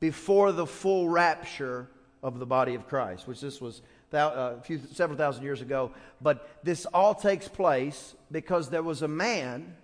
before 0.00 0.52
the 0.52 0.66
full 0.66 1.08
rapture 1.08 1.88
of 2.22 2.38
the 2.38 2.46
body 2.46 2.74
of 2.74 2.88
Christ, 2.88 3.28
which 3.28 3.40
this 3.40 3.60
was 3.60 3.82
uh, 4.12 4.56
a 4.58 4.60
few, 4.62 4.80
several 4.92 5.18
thousand 5.18 5.44
years 5.44 5.60
ago. 5.60 5.92
But 6.20 6.48
this 6.62 6.86
all 6.86 7.14
takes 7.14 7.48
place 7.48 8.14
because 8.30 8.70
there 8.70 8.82
was 8.82 9.02
a 9.02 9.08
man 9.08 9.74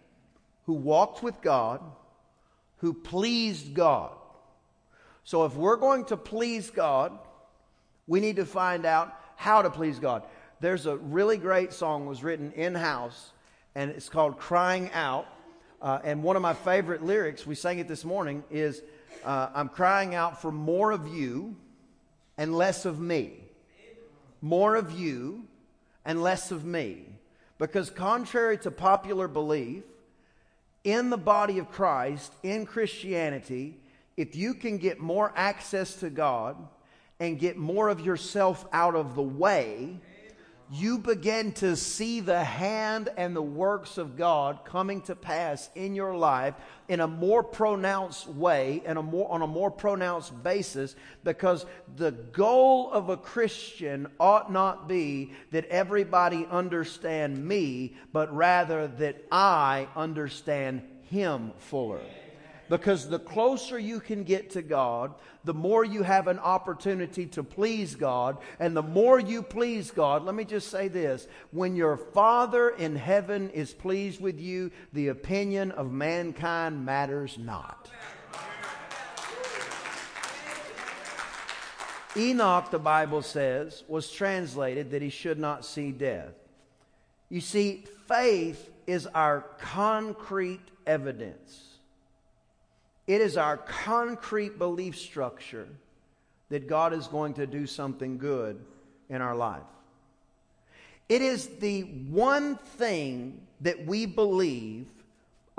who 0.66 0.74
walked 0.74 1.22
with 1.22 1.40
God, 1.40 1.80
who 2.78 2.94
pleased 2.94 3.74
God. 3.74 4.12
So 5.24 5.44
if 5.44 5.54
we're 5.54 5.76
going 5.76 6.04
to 6.06 6.16
please 6.16 6.70
God, 6.70 7.18
we 8.06 8.20
need 8.20 8.36
to 8.36 8.46
find 8.46 8.86
out 8.86 9.14
how 9.36 9.62
to 9.62 9.70
please 9.70 9.98
God. 9.98 10.22
There's 10.60 10.86
a 10.86 10.96
really 10.96 11.38
great 11.38 11.72
song 11.72 12.06
was 12.06 12.22
written 12.22 12.52
in 12.52 12.74
house, 12.74 13.32
and 13.74 13.90
it's 13.90 14.08
called 14.08 14.38
"Crying 14.38 14.90
Out." 14.92 15.26
Uh, 15.80 15.98
and 16.04 16.22
one 16.22 16.36
of 16.36 16.42
my 16.42 16.52
favorite 16.52 17.02
lyrics, 17.02 17.46
we 17.46 17.54
sang 17.54 17.78
it 17.78 17.88
this 17.88 18.04
morning, 18.04 18.44
is 18.50 18.82
uh, 19.24 19.48
I'm 19.54 19.68
crying 19.68 20.14
out 20.14 20.42
for 20.42 20.52
more 20.52 20.90
of 20.90 21.08
you 21.08 21.56
and 22.36 22.54
less 22.54 22.84
of 22.84 23.00
me. 23.00 23.32
More 24.42 24.76
of 24.76 24.92
you 24.92 25.44
and 26.04 26.22
less 26.22 26.50
of 26.50 26.64
me. 26.64 27.06
Because, 27.58 27.90
contrary 27.90 28.58
to 28.58 28.70
popular 28.70 29.28
belief, 29.28 29.84
in 30.84 31.10
the 31.10 31.18
body 31.18 31.58
of 31.58 31.70
Christ, 31.70 32.32
in 32.42 32.66
Christianity, 32.66 33.78
if 34.16 34.36
you 34.36 34.54
can 34.54 34.78
get 34.78 34.98
more 34.98 35.32
access 35.36 35.94
to 35.96 36.10
God 36.10 36.56
and 37.18 37.38
get 37.38 37.56
more 37.56 37.88
of 37.88 38.00
yourself 38.00 38.66
out 38.72 38.94
of 38.94 39.14
the 39.14 39.22
way, 39.22 40.00
you 40.72 40.98
begin 40.98 41.50
to 41.50 41.74
see 41.74 42.20
the 42.20 42.44
hand 42.44 43.08
and 43.16 43.34
the 43.34 43.42
works 43.42 43.98
of 43.98 44.16
God 44.16 44.60
coming 44.64 45.00
to 45.02 45.16
pass 45.16 45.68
in 45.74 45.96
your 45.96 46.16
life 46.16 46.54
in 46.88 47.00
a 47.00 47.08
more 47.08 47.42
pronounced 47.42 48.28
way 48.28 48.80
and 48.86 48.96
a 48.96 49.02
more, 49.02 49.30
on 49.32 49.42
a 49.42 49.46
more 49.48 49.70
pronounced 49.70 50.42
basis 50.44 50.94
because 51.24 51.66
the 51.96 52.12
goal 52.12 52.90
of 52.92 53.08
a 53.08 53.16
Christian 53.16 54.06
ought 54.20 54.52
not 54.52 54.88
be 54.88 55.32
that 55.50 55.64
everybody 55.66 56.46
understand 56.48 57.44
me, 57.44 57.96
but 58.12 58.32
rather 58.32 58.86
that 58.86 59.24
I 59.32 59.88
understand 59.96 60.82
him 61.02 61.52
fuller. 61.58 62.00
Because 62.70 63.08
the 63.08 63.18
closer 63.18 63.80
you 63.80 63.98
can 63.98 64.22
get 64.22 64.50
to 64.50 64.62
God, 64.62 65.14
the 65.42 65.52
more 65.52 65.84
you 65.84 66.04
have 66.04 66.28
an 66.28 66.38
opportunity 66.38 67.26
to 67.26 67.42
please 67.42 67.96
God. 67.96 68.38
And 68.60 68.76
the 68.76 68.82
more 68.82 69.18
you 69.18 69.42
please 69.42 69.90
God, 69.90 70.24
let 70.24 70.36
me 70.36 70.44
just 70.44 70.70
say 70.70 70.86
this 70.86 71.26
when 71.50 71.74
your 71.74 71.96
Father 71.96 72.70
in 72.70 72.94
heaven 72.94 73.50
is 73.50 73.72
pleased 73.72 74.20
with 74.20 74.38
you, 74.38 74.70
the 74.92 75.08
opinion 75.08 75.72
of 75.72 75.90
mankind 75.90 76.86
matters 76.86 77.36
not. 77.38 77.90
Enoch, 82.16 82.70
the 82.70 82.78
Bible 82.78 83.22
says, 83.22 83.82
was 83.88 84.12
translated 84.12 84.92
that 84.92 85.02
he 85.02 85.10
should 85.10 85.40
not 85.40 85.64
see 85.64 85.90
death. 85.90 86.34
You 87.28 87.40
see, 87.40 87.84
faith 88.06 88.70
is 88.86 89.08
our 89.08 89.44
concrete 89.58 90.68
evidence 90.86 91.69
it 93.10 93.20
is 93.20 93.36
our 93.36 93.56
concrete 93.56 94.56
belief 94.56 94.96
structure 94.96 95.66
that 96.48 96.68
God 96.68 96.92
is 96.92 97.08
going 97.08 97.34
to 97.34 97.46
do 97.46 97.66
something 97.66 98.18
good 98.18 98.64
in 99.08 99.20
our 99.20 99.34
life. 99.34 99.64
It 101.08 101.20
is 101.20 101.48
the 101.58 101.80
one 101.82 102.54
thing 102.54 103.40
that 103.62 103.84
we 103.84 104.06
believe 104.06 104.86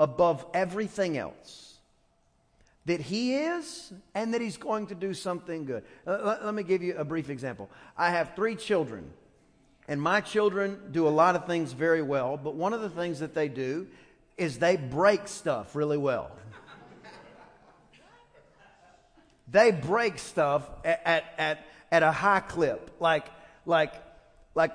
above 0.00 0.46
everything 0.54 1.18
else 1.18 1.74
that 2.86 3.02
He 3.02 3.34
is 3.34 3.92
and 4.14 4.32
that 4.32 4.40
He's 4.40 4.56
going 4.56 4.86
to 4.86 4.94
do 4.94 5.12
something 5.12 5.66
good. 5.66 5.84
Let, 6.06 6.46
let 6.46 6.54
me 6.54 6.62
give 6.62 6.82
you 6.82 6.96
a 6.96 7.04
brief 7.04 7.28
example. 7.28 7.68
I 7.98 8.08
have 8.12 8.34
three 8.34 8.56
children, 8.56 9.10
and 9.88 10.00
my 10.00 10.22
children 10.22 10.80
do 10.90 11.06
a 11.06 11.10
lot 11.10 11.36
of 11.36 11.46
things 11.46 11.74
very 11.74 12.02
well, 12.02 12.38
but 12.38 12.54
one 12.54 12.72
of 12.72 12.80
the 12.80 12.88
things 12.88 13.20
that 13.20 13.34
they 13.34 13.48
do 13.48 13.86
is 14.38 14.58
they 14.58 14.76
break 14.76 15.28
stuff 15.28 15.76
really 15.76 15.98
well. 15.98 16.30
They 19.52 19.70
break 19.70 20.18
stuff 20.18 20.68
at, 20.84 21.02
at, 21.04 21.24
at, 21.38 21.66
at 21.92 22.02
a 22.02 22.10
high 22.10 22.40
clip. 22.40 22.96
Like, 22.98 23.26
like, 23.66 23.94
like, 24.54 24.72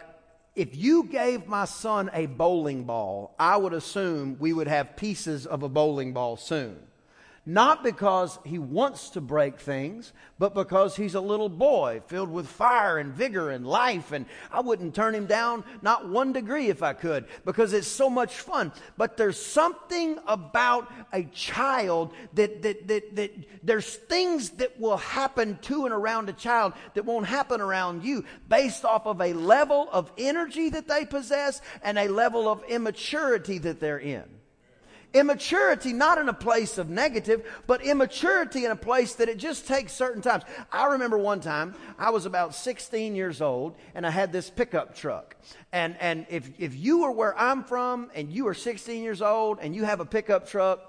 if 0.55 0.75
you 0.75 1.03
gave 1.05 1.47
my 1.47 1.65
son 1.65 2.09
a 2.13 2.27
bowling 2.27 2.83
ball, 2.83 3.35
I 3.37 3.57
would 3.57 3.73
assume 3.73 4.37
we 4.39 4.53
would 4.53 4.67
have 4.67 4.95
pieces 4.95 5.45
of 5.45 5.63
a 5.63 5.69
bowling 5.69 6.13
ball 6.13 6.37
soon. 6.37 6.77
Not 7.49 7.81
because 7.81 8.39
he 8.43 8.59
wants 8.59 9.11
to 9.11 9.21
break 9.21 9.57
things, 9.57 10.11
but 10.37 10.53
because 10.53 10.97
he's 10.97 11.15
a 11.15 11.21
little 11.21 11.47
boy 11.47 12.01
filled 12.07 12.29
with 12.29 12.45
fire 12.45 12.97
and 12.97 13.13
vigor 13.13 13.51
and 13.51 13.65
life. 13.65 14.11
And 14.11 14.25
I 14.51 14.59
wouldn't 14.59 14.93
turn 14.93 15.15
him 15.15 15.27
down 15.27 15.63
not 15.81 16.09
one 16.09 16.33
degree 16.33 16.67
if 16.67 16.83
I 16.83 16.91
could 16.91 17.23
because 17.45 17.71
it's 17.71 17.87
so 17.87 18.09
much 18.09 18.33
fun. 18.33 18.73
But 18.97 19.15
there's 19.15 19.41
something 19.41 20.19
about 20.27 20.91
a 21.13 21.23
child 21.23 22.11
that, 22.33 22.63
that, 22.63 22.85
that, 22.89 23.15
that 23.15 23.31
there's 23.63 23.95
things 23.95 24.49
that 24.49 24.77
will 24.77 24.97
happen 24.97 25.57
to 25.61 25.85
and 25.85 25.93
around 25.93 26.27
a 26.27 26.33
child 26.33 26.73
that 26.95 27.05
won't 27.05 27.27
happen 27.27 27.61
around 27.61 28.03
you 28.03 28.25
based 28.49 28.83
off 28.83 29.05
of 29.07 29.21
a 29.21 29.31
level 29.31 29.87
of 29.93 30.11
energy 30.17 30.67
that 30.71 30.89
they 30.89 31.05
possess 31.05 31.61
and 31.81 31.97
a 31.97 32.09
level 32.09 32.49
of 32.49 32.61
immaturity 32.65 33.57
that 33.59 33.79
they're 33.79 33.97
in. 33.97 34.25
Immaturity, 35.17 35.93
not 35.93 36.19
in 36.19 36.29
a 36.29 36.33
place 36.33 36.77
of 36.77 36.89
negative, 36.89 37.43
but 37.65 37.81
immaturity 37.81 38.65
in 38.65 38.71
a 38.71 38.75
place 38.75 39.15
that 39.15 39.29
it 39.29 39.37
just 39.37 39.67
takes 39.67 39.91
certain 39.91 40.21
times. 40.21 40.43
I 40.71 40.85
remember 40.85 41.17
one 41.17 41.39
time, 41.39 41.73
I 41.97 42.11
was 42.11 42.27
about 42.27 42.53
16 42.53 43.15
years 43.15 43.41
old, 43.41 43.75
and 43.95 44.05
I 44.05 44.11
had 44.11 44.31
this 44.31 44.51
pickup 44.51 44.95
truck. 44.95 45.35
And, 45.71 45.97
and 45.99 46.27
if, 46.29 46.51
if 46.59 46.75
you 46.75 47.03
are 47.05 47.11
where 47.11 47.35
I'm 47.37 47.63
from, 47.63 48.11
and 48.13 48.31
you 48.31 48.47
are 48.47 48.53
16 48.53 49.03
years 49.03 49.23
old, 49.23 49.57
and 49.59 49.75
you 49.75 49.85
have 49.85 50.01
a 50.01 50.05
pickup 50.05 50.47
truck, 50.47 50.79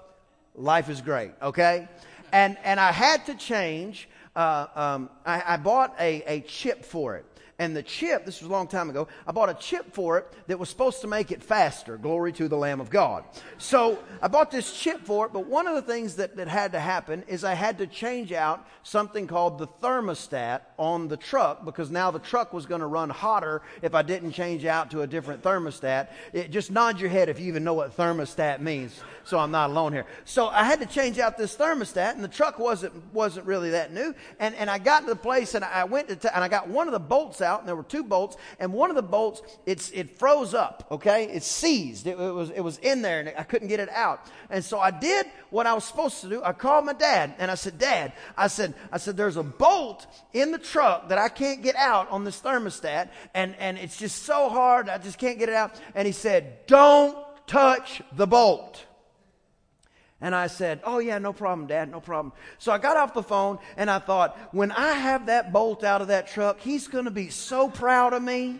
life 0.53 0.89
is 0.89 1.01
great, 1.01 1.31
okay? 1.41 1.87
And, 2.31 2.55
and 2.63 2.79
I 2.79 2.91
had 2.91 3.25
to 3.25 3.33
change, 3.33 4.07
uh, 4.35 4.67
um, 4.75 5.09
I, 5.25 5.53
I 5.53 5.57
bought 5.57 5.95
a, 5.99 6.21
a 6.27 6.41
chip 6.41 6.85
for 6.85 7.15
it 7.15 7.25
and 7.59 7.75
the 7.75 7.83
chip, 7.83 8.25
this 8.25 8.39
was 8.39 8.49
a 8.49 8.51
long 8.51 8.67
time 8.67 8.89
ago, 8.89 9.09
I 9.27 9.33
bought 9.33 9.49
a 9.49 9.53
chip 9.53 9.93
for 9.93 10.17
it 10.17 10.33
that 10.47 10.57
was 10.57 10.69
supposed 10.69 11.01
to 11.01 11.07
make 11.07 11.29
it 11.29 11.43
faster. 11.43 11.97
Glory 11.97 12.31
to 12.33 12.47
the 12.47 12.55
Lamb 12.55 12.79
of 12.79 12.89
God. 12.89 13.25
So 13.57 13.99
I 14.21 14.29
bought 14.29 14.49
this 14.49 14.71
chip 14.79 15.01
for 15.05 15.25
it, 15.25 15.33
but 15.33 15.45
one 15.45 15.67
of 15.67 15.75
the 15.75 15.81
things 15.81 16.15
that, 16.15 16.37
that 16.37 16.47
had 16.47 16.71
to 16.71 16.79
happen 16.79 17.25
is 17.27 17.43
I 17.43 17.55
had 17.55 17.77
to 17.79 17.87
change 17.87 18.31
out 18.31 18.65
something 18.83 19.27
called 19.27 19.57
the 19.57 19.67
thermostat 19.67 20.61
on 20.77 21.09
the 21.09 21.17
truck 21.17 21.65
because 21.65 21.91
now 21.91 22.11
the 22.11 22.19
truck 22.19 22.53
was 22.53 22.65
going 22.65 22.79
to 22.79 22.87
run 22.87 23.09
hotter 23.09 23.61
if 23.81 23.93
I 23.93 24.03
didn't 24.03 24.31
change 24.31 24.63
out 24.63 24.91
to 24.91 25.01
a 25.01 25.07
different 25.07 25.43
thermostat. 25.43 26.07
It, 26.31 26.51
just 26.51 26.71
nod 26.71 26.97
your 27.01 27.09
head 27.09 27.27
if 27.27 27.41
you 27.41 27.47
even 27.47 27.65
know 27.65 27.73
what 27.73 27.97
thermostat 27.97 28.61
means, 28.61 28.97
so 29.25 29.37
I'm 29.37 29.51
not 29.51 29.69
alone 29.69 29.91
here. 29.91 30.05
So 30.23 30.47
I 30.47 30.63
had 30.63 30.79
to 30.79 30.85
change 30.85 31.19
out 31.19 31.37
this 31.37 31.57
thermostat, 31.57 32.13
and 32.13 32.23
the 32.23 32.29
truck 32.29 32.57
wasn't 32.57 32.93
wasn't 33.13 33.45
really 33.45 33.71
that 33.71 33.91
new. 33.93 34.15
And 34.39 34.55
and 34.55 34.69
I 34.69 34.77
got 34.77 35.01
to 35.01 35.07
the 35.07 35.15
place, 35.17 35.55
and 35.55 35.65
I 35.65 35.83
went 35.83 36.07
to 36.07 36.15
t- 36.15 36.29
and 36.33 36.41
I 36.41 36.47
got 36.47 36.69
one 36.69 36.87
of 36.87 36.93
the 36.93 36.99
bolts 36.99 37.41
out 37.41 37.48
out, 37.49 37.59
and 37.59 37.67
there 37.67 37.75
were 37.75 37.83
two 37.83 38.03
bolts, 38.03 38.37
and 38.59 38.71
one 38.71 38.89
of 38.89 38.95
the 38.95 39.01
bolts, 39.01 39.41
it's, 39.65 39.89
it 39.91 40.17
froze 40.17 40.53
up, 40.53 40.87
okay? 40.91 41.25
It 41.25 41.43
seized. 41.43 42.07
It, 42.07 42.19
it, 42.19 42.33
was, 42.33 42.49
it 42.51 42.61
was 42.61 42.77
in 42.77 43.01
there, 43.01 43.19
and 43.19 43.33
I 43.37 43.43
couldn't 43.43 43.67
get 43.67 43.79
it 43.79 43.89
out. 43.89 44.27
And 44.49 44.63
so 44.63 44.79
I 44.79 44.91
did 44.91 45.25
what 45.49 45.65
I 45.67 45.73
was 45.73 45.83
supposed 45.83 46.21
to 46.21 46.29
do. 46.29 46.43
I 46.43 46.53
called 46.53 46.85
my 46.85 46.93
dad, 46.93 47.35
and 47.39 47.49
I 47.49 47.55
said, 47.55 47.77
Dad, 47.77 48.13
I 48.37 48.47
said, 48.47 48.73
I 48.91 48.97
said, 48.97 49.17
there's 49.17 49.37
a 49.37 49.43
bolt 49.43 50.05
in 50.33 50.51
the 50.51 50.57
truck 50.57 51.09
that 51.09 51.17
I 51.17 51.29
can't 51.29 51.61
get 51.61 51.75
out 51.75 52.09
on 52.11 52.23
this 52.23 52.39
thermostat, 52.39 53.09
and, 53.33 53.55
and 53.59 53.77
it's 53.77 53.97
just 53.97 54.23
so 54.23 54.49
hard, 54.49 54.87
I 54.87 54.97
just 54.99 55.17
can't 55.17 55.39
get 55.39 55.49
it 55.49 55.55
out. 55.55 55.79
And 55.95 56.05
he 56.05 56.11
said, 56.11 56.65
Don't 56.67 57.17
touch 57.47 58.01
the 58.15 58.27
bolt. 58.27 58.85
And 60.21 60.35
I 60.35 60.47
said, 60.47 60.81
Oh, 60.83 60.99
yeah, 60.99 61.17
no 61.17 61.31
problem, 61.31 61.67
Dad, 61.67 61.89
no 61.89 62.01
problem. 62.01 62.33
So 62.57 62.71
I 62.71 62.77
got 62.77 62.97
off 62.97 63.13
the 63.13 63.23
phone 63.23 63.59
and 63.77 63.89
I 63.89 63.99
thought, 63.99 64.37
when 64.51 64.71
I 64.71 64.93
have 64.93 65.27
that 65.27 65.53
bolt 65.53 65.83
out 65.83 66.01
of 66.01 66.09
that 66.09 66.27
truck, 66.27 66.59
he's 66.59 66.87
going 66.87 67.05
to 67.05 67.11
be 67.11 67.29
so 67.29 67.69
proud 67.69 68.13
of 68.13 68.21
me. 68.21 68.59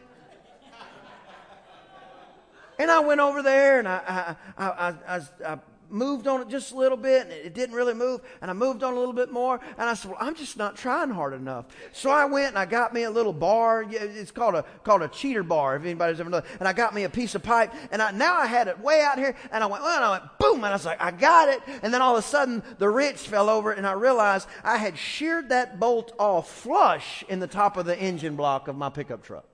and 2.80 2.90
I 2.90 3.00
went 3.00 3.20
over 3.20 3.42
there 3.44 3.80
and 3.80 3.88
I, 3.88 4.36
I, 4.58 4.68
I, 4.68 5.20
I, 5.46 5.60
moved 5.90 6.28
on 6.28 6.42
it 6.42 6.50
just 6.50 6.72
a 6.72 6.78
little 6.78 6.98
bit 6.98 7.24
and 7.24 7.32
it 7.32 7.54
didn't 7.54 7.76
really 7.76 7.94
move. 7.94 8.22
And 8.42 8.50
I 8.50 8.54
moved 8.54 8.84
on 8.84 8.94
a 8.94 8.98
little 8.98 9.14
bit 9.14 9.32
more. 9.32 9.60
And 9.78 9.90
I 9.90 9.94
said, 9.94 10.12
well, 10.12 10.20
I'm 10.22 10.36
just 10.36 10.58
not 10.58 10.76
trying 10.76 11.10
hard 11.10 11.34
enough. 11.34 11.66
So 11.92 12.10
I 12.10 12.26
went 12.26 12.50
and 12.50 12.58
I 12.58 12.66
got 12.66 12.94
me 12.94 13.04
a 13.04 13.12
little 13.12 13.34
bar. 13.34 13.86
It's 13.90 14.32
called 14.32 14.56
a, 14.56 14.64
called 14.84 15.02
a 15.02 15.08
cheater 15.08 15.44
bar, 15.44 15.76
if 15.76 15.84
anybody's 15.84 16.20
ever 16.20 16.30
known. 16.30 16.44
And 16.60 16.68
I 16.68 16.74
got 16.74 16.94
me 16.94 17.04
a 17.04 17.10
piece 17.10 17.36
of 17.36 17.44
pipe. 17.44 17.74
And 17.92 18.02
I, 18.02 18.12
now 18.12 18.38
I 18.38 18.46
had 18.46 18.68
it 18.68 18.80
way 18.80 19.02
out 19.02 19.18
here. 19.18 19.36
And 19.52 19.64
I 19.64 19.68
went, 19.68 19.84
well, 19.84 19.96
and 19.96 20.06
I 20.06 20.12
went, 20.12 20.24
boom. 20.40 20.56
And 20.58 20.68
I 20.68 20.74
was 20.74 20.86
like, 20.86 21.02
I 21.02 21.12
got 21.12 21.50
it. 21.50 21.62
And 21.82 21.94
then 21.94 22.02
all 22.02 22.16
of 22.16 22.24
a 22.24 22.28
sudden 22.28 22.64
the 22.78 22.90
wrench 22.90 23.20
fell 23.20 23.50
over 23.50 23.72
and 23.72 23.86
I 23.88 23.94
realized 23.94 24.48
I 24.64 24.78
had 24.78 24.98
sheared 24.98 25.50
that 25.50 25.80
bolt 25.80 26.14
off 26.18 26.52
flush 26.52 27.24
in 27.30 27.40
the 27.40 27.48
top 27.48 27.78
of 27.78 27.86
the 27.86 27.98
engine 27.98 28.36
block 28.36 28.68
of 28.68 28.76
my 28.76 28.90
pickup 28.90 29.24
truck. 29.24 29.46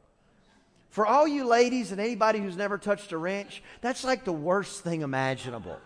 For 0.96 1.06
all 1.06 1.28
you 1.28 1.46
ladies 1.46 1.92
and 1.92 2.00
anybody 2.00 2.40
who's 2.40 2.56
never 2.56 2.78
touched 2.78 3.12
a 3.12 3.18
wrench, 3.18 3.62
that's 3.82 4.06
like 4.06 4.24
the 4.24 4.32
worst 4.32 4.82
thing 4.82 5.02
imaginable. 5.02 5.78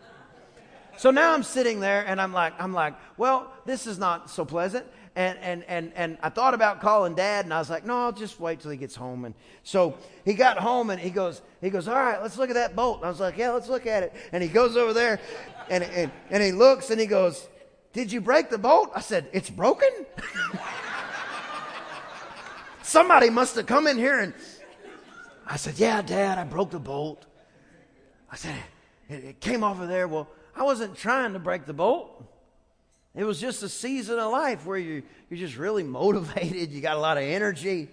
So 0.99 1.11
now 1.11 1.33
I'm 1.33 1.43
sitting 1.43 1.79
there 1.79 2.05
and 2.05 2.19
I'm 2.19 2.33
like, 2.33 2.51
I'm 2.59 2.73
like, 2.73 2.93
well, 3.15 3.53
this 3.65 3.87
is 3.87 3.97
not 3.97 4.29
so 4.29 4.43
pleasant. 4.43 4.85
And, 5.15 5.39
and, 5.39 5.63
and, 5.69 5.93
and 5.95 6.17
I 6.21 6.27
thought 6.27 6.53
about 6.53 6.81
calling 6.81 7.15
dad 7.15 7.45
and 7.45 7.53
I 7.53 7.59
was 7.59 7.69
like, 7.69 7.85
no, 7.85 8.01
I'll 8.01 8.11
just 8.11 8.37
wait 8.37 8.59
till 8.59 8.71
he 8.71 8.75
gets 8.75 8.97
home. 8.97 9.23
And 9.23 9.33
so 9.63 9.95
he 10.25 10.33
got 10.33 10.57
home 10.57 10.89
and 10.89 10.99
he 10.99 11.09
goes, 11.09 11.41
he 11.61 11.69
goes, 11.69 11.87
all 11.87 11.95
right, 11.95 12.21
let's 12.21 12.37
look 12.37 12.49
at 12.49 12.55
that 12.55 12.75
bolt. 12.75 12.97
And 12.97 13.05
I 13.05 13.09
was 13.09 13.21
like, 13.21 13.37
yeah, 13.37 13.51
let's 13.51 13.69
look 13.69 13.87
at 13.87 14.03
it. 14.03 14.13
And 14.33 14.43
he 14.43 14.49
goes 14.49 14.75
over 14.75 14.91
there 14.91 15.21
and, 15.69 15.85
and, 15.85 16.11
and 16.31 16.43
he 16.43 16.51
looks 16.51 16.89
and 16.89 16.99
he 16.99 17.07
goes, 17.07 17.47
did 17.93 18.11
you 18.11 18.19
break 18.19 18.49
the 18.49 18.57
bolt? 18.57 18.91
I 18.93 18.99
said, 18.99 19.29
it's 19.31 19.49
broken. 19.49 20.05
Somebody 22.81 23.29
must 23.29 23.55
have 23.55 23.67
come 23.67 23.87
in 23.87 23.97
here 23.97 24.19
and 24.19 24.33
I 25.47 25.55
said, 25.55 25.79
yeah, 25.79 26.01
dad, 26.01 26.37
I 26.37 26.43
broke 26.43 26.71
the 26.71 26.79
bolt. 26.79 27.25
I 28.29 28.35
said, 28.35 28.55
it, 29.07 29.23
it 29.23 29.39
came 29.39 29.63
off 29.63 29.79
of 29.79 29.87
there. 29.87 30.05
Well, 30.05 30.27
I 30.59 30.63
wasn't 30.63 30.97
trying 30.97 31.31
to 31.33 31.39
break 31.39 31.65
the 31.65 31.73
bolt. 31.73 32.21
It 33.15 33.23
was 33.23 33.39
just 33.39 33.63
a 33.63 33.69
season 33.69 34.19
of 34.19 34.29
life 34.29 34.65
where 34.65 34.77
you, 34.77 35.03
you're 35.29 35.39
just 35.39 35.57
really 35.57 35.83
motivated, 36.01 36.71
you 36.71 36.81
got 36.81 36.97
a 36.97 36.99
lot 36.99 37.17
of 37.17 37.23
energy. 37.23 37.87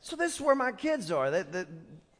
So, 0.00 0.16
this 0.16 0.34
is 0.34 0.40
where 0.40 0.54
my 0.54 0.72
kids 0.72 1.10
are. 1.10 1.30
They, 1.30 1.42
they, 1.42 1.64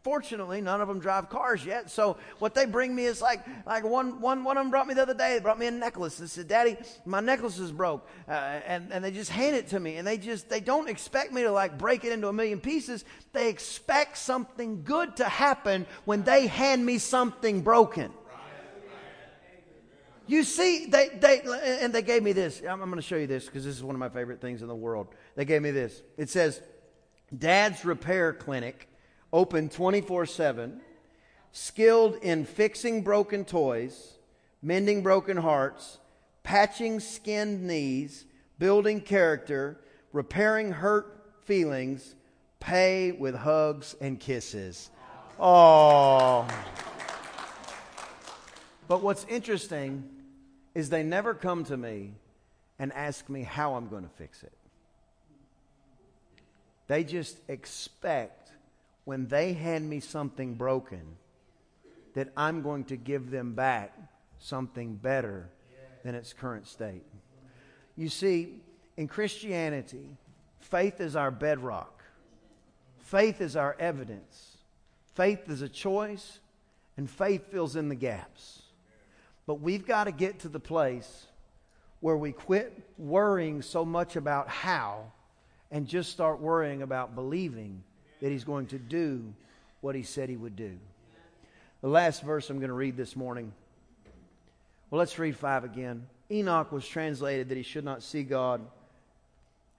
fortunately, 0.02 0.60
none 0.60 0.82
of 0.82 0.88
them 0.88 1.00
drive 1.00 1.30
cars 1.30 1.64
yet. 1.64 1.90
So, 1.90 2.18
what 2.38 2.54
they 2.54 2.66
bring 2.66 2.94
me 2.94 3.06
is 3.06 3.22
like, 3.22 3.46
like 3.66 3.84
one, 3.84 4.20
one, 4.20 4.44
one 4.44 4.58
of 4.58 4.64
them 4.64 4.70
brought 4.70 4.86
me 4.86 4.92
the 4.92 5.02
other 5.02 5.14
day. 5.14 5.34
They 5.34 5.40
brought 5.40 5.58
me 5.58 5.66
a 5.66 5.70
necklace 5.70 6.20
and 6.20 6.30
said, 6.30 6.46
Daddy, 6.46 6.76
my 7.06 7.20
necklace 7.20 7.58
is 7.58 7.72
broke. 7.72 8.06
Uh, 8.28 8.32
and, 8.32 8.92
and 8.92 9.02
they 9.02 9.10
just 9.10 9.30
hand 9.30 9.56
it 9.56 9.68
to 9.68 9.80
me. 9.80 9.96
And 9.96 10.06
they 10.06 10.18
just, 10.18 10.50
they 10.50 10.60
don't 10.60 10.88
expect 10.88 11.32
me 11.32 11.42
to 11.42 11.50
like 11.50 11.78
break 11.78 12.04
it 12.04 12.12
into 12.12 12.28
a 12.28 12.32
million 12.32 12.60
pieces. 12.60 13.06
They 13.32 13.48
expect 13.48 14.18
something 14.18 14.82
good 14.84 15.16
to 15.16 15.24
happen 15.24 15.86
when 16.04 16.24
they 16.24 16.46
hand 16.46 16.84
me 16.84 16.98
something 16.98 17.62
broken. 17.62 18.12
You 20.26 20.42
see, 20.42 20.86
they, 20.86 21.08
they, 21.08 21.42
and 21.80 21.92
they 21.92 22.02
gave 22.02 22.22
me 22.22 22.32
this. 22.32 22.62
I'm, 22.66 22.78
going 22.78 22.94
to 22.94 23.02
show 23.02 23.16
you 23.16 23.26
this 23.26 23.44
because 23.44 23.64
this 23.64 23.76
is 23.76 23.82
one 23.82 23.94
of 23.94 24.00
my 24.00 24.08
favorite 24.08 24.40
things 24.40 24.62
in 24.62 24.68
the 24.68 24.74
world. 24.74 25.08
They 25.36 25.44
gave 25.44 25.60
me 25.60 25.70
this. 25.70 26.02
It 26.16 26.30
says, 26.30 26.62
Dad's 27.36 27.84
Repair 27.84 28.32
Clinic, 28.32 28.88
open 29.32 29.68
24 29.68 30.26
7, 30.26 30.80
skilled 31.52 32.16
in 32.22 32.46
fixing 32.46 33.02
broken 33.02 33.44
toys, 33.44 34.14
mending 34.62 35.02
broken 35.02 35.36
hearts, 35.36 35.98
patching 36.42 37.00
skinned 37.00 37.62
knees, 37.62 38.24
building 38.58 39.00
character, 39.00 39.80
repairing 40.12 40.72
hurt 40.72 41.34
feelings, 41.44 42.14
pay 42.60 43.12
with 43.12 43.34
hugs 43.34 43.94
and 44.00 44.18
kisses. 44.18 44.90
Oh. 45.38 46.46
But 48.86 49.02
what's 49.02 49.24
interesting 49.28 50.08
is 50.74 50.90
they 50.90 51.02
never 51.02 51.34
come 51.34 51.64
to 51.64 51.76
me 51.76 52.12
and 52.78 52.92
ask 52.92 53.28
me 53.28 53.42
how 53.42 53.74
I'm 53.74 53.88
going 53.88 54.02
to 54.02 54.14
fix 54.16 54.42
it. 54.42 54.52
They 56.86 57.04
just 57.04 57.38
expect 57.48 58.50
when 59.04 59.26
they 59.28 59.52
hand 59.52 59.88
me 59.88 60.00
something 60.00 60.54
broken 60.54 61.02
that 62.14 62.28
I'm 62.36 62.62
going 62.62 62.84
to 62.84 62.96
give 62.96 63.30
them 63.30 63.54
back 63.54 63.96
something 64.38 64.96
better 64.96 65.48
than 66.04 66.14
its 66.14 66.32
current 66.32 66.66
state. 66.66 67.04
You 67.96 68.08
see, 68.08 68.60
in 68.96 69.08
Christianity, 69.08 70.16
faith 70.60 71.00
is 71.00 71.16
our 71.16 71.30
bedrock, 71.30 72.02
faith 72.98 73.40
is 73.40 73.56
our 73.56 73.76
evidence, 73.78 74.58
faith 75.14 75.48
is 75.48 75.62
a 75.62 75.68
choice, 75.68 76.40
and 76.96 77.08
faith 77.08 77.50
fills 77.50 77.76
in 77.76 77.88
the 77.88 77.94
gaps. 77.94 78.63
But 79.46 79.56
we've 79.56 79.86
got 79.86 80.04
to 80.04 80.12
get 80.12 80.40
to 80.40 80.48
the 80.48 80.60
place 80.60 81.26
where 82.00 82.16
we 82.16 82.32
quit 82.32 82.78
worrying 82.98 83.62
so 83.62 83.84
much 83.84 84.16
about 84.16 84.48
how 84.48 85.12
and 85.70 85.86
just 85.86 86.10
start 86.10 86.40
worrying 86.40 86.82
about 86.82 87.14
believing 87.14 87.82
that 88.20 88.30
He's 88.30 88.44
going 88.44 88.66
to 88.66 88.78
do 88.78 89.34
what 89.80 89.94
He 89.94 90.02
said 90.02 90.28
He 90.28 90.36
would 90.36 90.56
do. 90.56 90.78
The 91.80 91.88
last 91.88 92.22
verse 92.22 92.48
I'm 92.48 92.58
going 92.58 92.68
to 92.68 92.74
read 92.74 92.96
this 92.96 93.16
morning. 93.16 93.52
Well, 94.90 94.98
let's 94.98 95.18
read 95.18 95.36
five 95.36 95.64
again. 95.64 96.06
Enoch 96.30 96.72
was 96.72 96.86
translated 96.86 97.48
that 97.48 97.56
he 97.56 97.62
should 97.62 97.84
not 97.84 98.02
see 98.02 98.22
God 98.22 98.62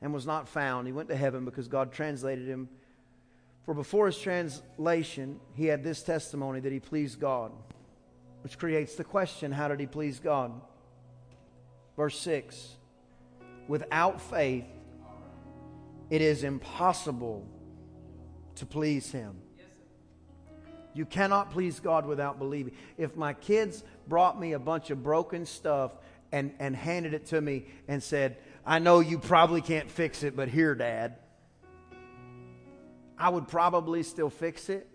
and 0.01 0.13
was 0.13 0.25
not 0.25 0.47
found. 0.47 0.88
He 0.88 0.93
went 0.93 1.10
to 1.10 1.15
heaven 1.15 1.45
because 1.45 1.67
God 1.67 1.91
translated 1.91 2.47
him. 2.47 2.69
For 3.63 3.73
before 3.73 4.06
his 4.06 4.19
translation, 4.19 5.39
he 5.56 5.65
had 5.65 5.84
this 5.84 6.04
testimony 6.04 6.60
that 6.60 6.71
he 6.71 6.80
pleased 6.80 7.19
God 7.19 7.51
which 8.45 8.60
creates 8.60 8.93
the 8.93 9.03
question 9.03 9.51
how 9.51 9.67
did 9.67 9.79
he 9.79 9.88
please 9.88 10.19
God? 10.19 10.51
Verse 11.97 12.15
6 12.19 12.75
Without 13.67 14.21
faith, 14.21 14.65
it 16.12 16.21
is 16.21 16.43
impossible 16.43 17.47
to 18.58 18.67
please 18.67 19.12
him. 19.12 19.41
You 20.93 21.08
cannot 21.08 21.49
please 21.49 21.79
God 21.79 22.05
without 22.05 22.38
believing. 22.38 22.73
If 22.99 23.15
my 23.15 23.34
kids 23.34 23.84
brought 24.08 24.39
me 24.39 24.53
a 24.53 24.60
bunch 24.60 24.91
of 24.91 25.01
broken 25.01 25.47
stuff 25.47 25.93
and, 26.31 26.53
and 26.60 26.75
handed 26.75 27.15
it 27.15 27.25
to 27.27 27.41
me 27.41 27.65
and 27.88 28.03
said, 28.03 28.38
I 28.63 28.77
know 28.77 28.99
you 28.99 29.17
probably 29.17 29.62
can't 29.62 29.89
fix 29.89 30.21
it, 30.21 30.36
but 30.36 30.49
here, 30.49 30.75
Dad, 30.75 31.15
I 33.17 33.27
would 33.27 33.47
probably 33.47 34.03
still 34.03 34.29
fix 34.29 34.69
it 34.69 34.88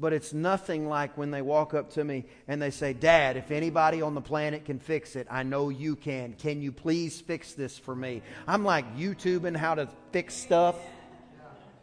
but 0.00 0.14
it's 0.14 0.32
nothing 0.32 0.88
like 0.88 1.16
when 1.18 1.30
they 1.30 1.42
walk 1.42 1.74
up 1.74 1.90
to 1.90 2.02
me 2.02 2.24
and 2.48 2.60
they 2.60 2.70
say, 2.70 2.94
Dad, 2.94 3.36
if 3.36 3.50
anybody 3.50 4.00
on 4.00 4.14
the 4.14 4.20
planet 4.22 4.64
can 4.64 4.78
fix 4.78 5.14
it, 5.14 5.26
I 5.30 5.42
know 5.42 5.68
you 5.68 5.94
can. 5.94 6.32
Can 6.32 6.62
you 6.62 6.72
please 6.72 7.20
fix 7.20 7.52
this 7.52 7.78
for 7.78 7.94
me? 7.94 8.22
I'm 8.48 8.64
like 8.64 8.96
YouTubing 8.96 9.56
how 9.56 9.74
to 9.74 9.88
fix 10.10 10.34
stuff, 10.34 10.76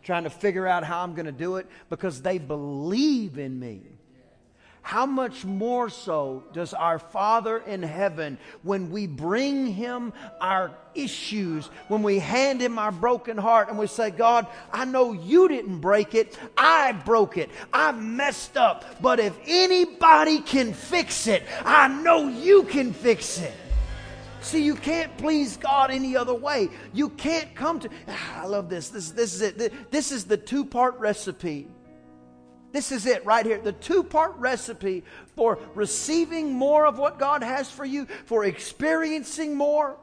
trying 0.02 0.24
to 0.24 0.32
figure 0.32 0.66
out 0.66 0.84
how 0.84 1.04
I'm 1.04 1.14
going 1.14 1.28
to 1.28 1.32
do 1.32 1.58
it 1.58 1.68
because 1.90 2.24
they 2.24 2.40
believe 2.40 3.38
in 3.38 3.60
me. 3.60 3.84
How 4.88 5.06
much 5.06 5.44
more 5.44 5.90
so 5.90 6.42
does 6.54 6.74
our 6.74 6.98
Father 6.98 7.58
in 7.58 7.84
heaven, 7.84 8.38
when 8.64 8.90
we 8.90 9.06
bring 9.06 9.66
Him 9.66 10.14
our 10.40 10.72
issues, 10.96 11.66
when 11.90 12.04
we 12.04 12.20
hand 12.20 12.62
Him 12.62 12.80
our 12.80 12.94
broken 12.94 13.38
heart 13.38 13.68
and 13.68 13.78
we 13.78 13.88
say, 13.88 14.12
God, 14.12 14.48
I 14.72 14.86
know 14.86 15.12
you 15.12 15.50
didn't 15.50 15.80
break 15.80 16.16
it, 16.16 16.40
I 16.58 16.94
broke 16.94 17.38
it, 17.38 17.50
I 17.74 17.92
messed 17.92 18.56
up, 18.56 19.02
but 19.02 19.20
if 19.20 19.38
anybody 19.46 20.40
can 20.40 20.72
fix 20.72 21.28
it, 21.28 21.44
I 21.66 21.90
know 21.90 22.30
you 22.30 22.64
can 22.64 22.94
fix 22.94 23.42
it. 23.42 23.54
See, 24.40 24.64
you 24.64 24.76
can't 24.76 25.18
please 25.18 25.58
God 25.58 25.92
any 25.92 26.16
other 26.16 26.34
way. 26.34 26.70
You 26.94 27.10
can't 27.10 27.54
come 27.56 27.82
to. 27.82 27.90
I 28.38 28.46
love 28.46 28.70
this. 28.70 28.88
This, 28.88 29.12
this 29.12 29.34
is 29.34 29.42
it. 29.42 29.92
This 29.92 30.14
is 30.14 30.24
the 30.24 30.38
two 30.38 30.64
part 30.64 30.98
recipe 30.98 31.68
this 32.72 32.92
is 32.92 33.06
it 33.06 33.26
right 33.26 33.46
here. 33.46 33.60
The 33.60 33.72
two 33.72 34.04
part 34.04 34.36
recipe 34.38 35.04
for 35.36 35.60
receiving 35.74 36.54
more 36.54 36.86
of 36.86 36.98
what 36.98 37.20
God 37.20 37.44
has 37.44 37.70
for 37.70 37.86
you, 37.86 38.08
for 38.26 38.46
experiencing 38.46 39.56
more. 39.56 39.98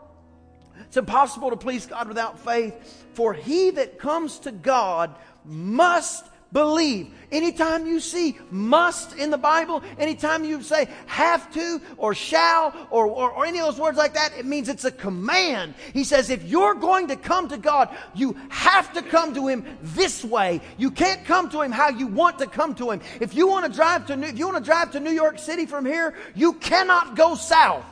It's 0.81 0.96
impossible 0.96 1.50
to 1.50 1.57
please 1.57 1.87
God 1.87 2.09
without 2.09 2.38
faith. 2.38 3.07
For 3.12 3.33
he 3.33 3.70
that 3.70 3.98
comes 3.98 4.38
to 4.40 4.53
God 4.53 5.14
must 5.44 6.24
believe. 6.54 7.10
Anytime 7.32 7.84
you 7.86 7.98
see 7.98 8.38
must 8.50 9.16
in 9.16 9.30
the 9.30 9.36
Bible, 9.36 9.82
anytime 9.98 10.44
you 10.44 10.62
say 10.62 10.88
have 11.06 11.52
to 11.52 11.80
or 11.96 12.14
shall 12.14 12.72
or, 12.90 13.06
or, 13.06 13.32
or, 13.32 13.44
any 13.44 13.58
of 13.58 13.66
those 13.66 13.80
words 13.80 13.98
like 13.98 14.14
that, 14.14 14.32
it 14.38 14.46
means 14.46 14.68
it's 14.68 14.84
a 14.84 14.92
command. 14.92 15.74
He 15.92 16.04
says 16.04 16.30
if 16.30 16.44
you're 16.44 16.74
going 16.74 17.08
to 17.08 17.16
come 17.16 17.48
to 17.48 17.58
God, 17.58 17.94
you 18.14 18.36
have 18.50 18.92
to 18.92 19.02
come 19.02 19.34
to 19.34 19.48
Him 19.48 19.66
this 19.82 20.24
way. 20.24 20.60
You 20.78 20.92
can't 20.92 21.24
come 21.24 21.50
to 21.50 21.60
Him 21.60 21.72
how 21.72 21.88
you 21.88 22.06
want 22.06 22.38
to 22.38 22.46
come 22.46 22.74
to 22.76 22.92
Him. 22.92 23.00
If 23.20 23.34
you 23.34 23.48
want 23.48 23.66
to 23.66 23.72
drive 23.72 24.06
to 24.06 24.16
New, 24.16 24.28
if 24.28 24.38
you 24.38 24.46
want 24.46 24.64
to 24.64 24.64
drive 24.64 24.92
to 24.92 25.00
New 25.00 25.10
York 25.10 25.40
City 25.40 25.66
from 25.66 25.84
here, 25.84 26.14
you 26.36 26.52
cannot 26.54 27.16
go 27.16 27.34
south. 27.34 27.84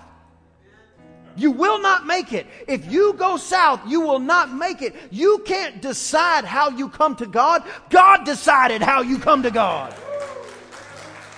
You 1.36 1.50
will 1.50 1.80
not 1.80 2.06
make 2.06 2.32
it. 2.32 2.46
If 2.66 2.90
you 2.90 3.14
go 3.14 3.36
south, 3.36 3.80
you 3.86 4.00
will 4.00 4.18
not 4.18 4.52
make 4.52 4.82
it. 4.82 4.94
You 5.10 5.42
can't 5.44 5.80
decide 5.80 6.44
how 6.44 6.70
you 6.70 6.88
come 6.88 7.16
to 7.16 7.26
God. 7.26 7.64
God 7.90 8.24
decided 8.24 8.82
how 8.82 9.02
you 9.02 9.18
come 9.18 9.42
to 9.42 9.50
God. 9.50 9.94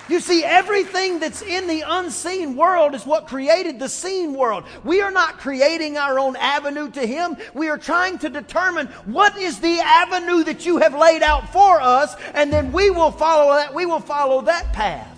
You 0.07 0.21
see, 0.21 0.45
everything 0.45 1.19
that's 1.19 1.41
in 1.41 1.67
the 1.67 1.83
unseen 1.87 2.57
world 2.57 2.95
is 2.95 3.07
what 3.07 3.27
created 3.27 3.79
the 3.79 3.89
seen 3.89 4.35
world. 4.35 4.65
We 4.85 5.01
are 5.01 5.11
not 5.11 5.39
creating 5.39 5.97
our 5.97 6.19
own 6.19 6.37
avenue 6.37 6.91
to 6.91 7.07
Him. 7.07 7.39
We 7.55 7.71
are 7.71 7.79
trying 7.79 8.19
to 8.19 8.29
determine 8.29 8.89
what 9.07 9.39
is 9.39 9.61
the 9.61 9.81
avenue 9.81 10.45
that 10.45 10.67
you 10.67 10.77
have 10.79 10.95
laid 10.95 11.23
out 11.23 11.51
for 11.53 11.81
us, 11.81 12.15
and 12.35 12.53
then 12.53 12.71
we 12.71 12.91
will 12.91 13.13
follow 13.13 13.55
that. 13.55 13.73
We 13.73 13.87
will 13.87 14.01
follow 14.01 14.43
that 14.43 14.75
path. 14.75 15.11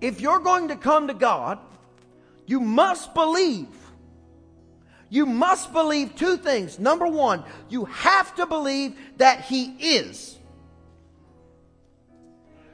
If 0.00 0.20
you're 0.20 0.38
going 0.38 0.68
to 0.68 0.76
come 0.76 1.08
to 1.08 1.14
God, 1.14 1.58
you 2.48 2.60
must 2.60 3.12
believe. 3.12 3.68
You 5.10 5.26
must 5.26 5.70
believe 5.70 6.16
two 6.16 6.38
things. 6.38 6.78
Number 6.78 7.06
one, 7.06 7.44
you 7.68 7.84
have 7.84 8.34
to 8.36 8.46
believe 8.46 8.96
that 9.18 9.42
He 9.42 9.66
is. 9.78 10.38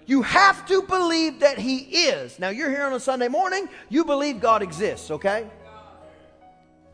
You 0.07 0.23
have 0.23 0.65
to 0.67 0.83
believe 0.83 1.41
that 1.41 1.59
He 1.59 1.79
is. 1.79 2.39
Now, 2.39 2.51
you're 2.51 2.71
here 2.71 2.85
on 2.85 2.93
a 2.93 3.01
Sunday 3.01 3.27
morning, 3.27 3.69
you 3.89 4.05
believe 4.05 4.41
God 4.41 4.63
exists, 4.63 5.11
okay? 5.11 5.51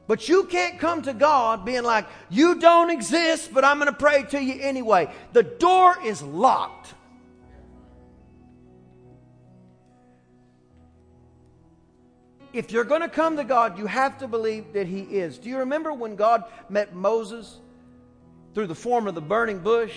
But 0.07 0.27
you 0.27 0.45
can't 0.45 0.79
come 0.79 1.03
to 1.03 1.13
God 1.13 1.67
being 1.67 1.85
like, 1.85 2.07
you 2.31 2.55
don't 2.55 2.89
exist, 2.89 3.53
but 3.53 3.63
I'm 3.63 3.79
going 3.79 3.93
to 3.93 3.99
pray 3.99 4.23
to 4.31 4.43
you 4.43 4.59
anyway. 4.63 5.13
The 5.35 5.43
door 5.43 5.97
is 6.03 6.23
locked. 6.23 6.95
If 12.53 12.73
you're 12.73 12.85
going 12.85 13.03
to 13.03 13.09
come 13.09 13.37
to 13.37 13.45
God, 13.45 13.79
you 13.79 13.87
have 13.87 14.19
to 14.19 14.29
believe 14.29 14.73
that 14.73 14.87
He 14.87 15.01
is. 15.01 15.39
Do 15.39 15.49
you 15.49 15.59
remember 15.59 15.93
when 15.93 16.17
God 16.17 16.45
met 16.69 16.95
Moses 16.95 17.61
through 18.55 18.67
the 18.67 18.75
form 18.75 19.07
of 19.07 19.15
the 19.15 19.21
burning 19.21 19.61
bush? 19.61 19.95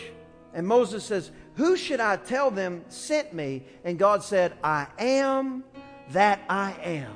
And 0.54 0.68
Moses 0.68 1.04
says, 1.04 1.32
Who 1.56 1.76
should 1.76 2.00
I 2.00 2.18
tell 2.18 2.52
them 2.52 2.86
sent 2.90 3.34
me? 3.34 3.64
And 3.84 3.98
God 3.98 4.24
said, 4.24 4.54
I 4.64 4.88
am 5.00 5.64
that 6.12 6.42
I 6.50 6.76
am. 6.84 7.16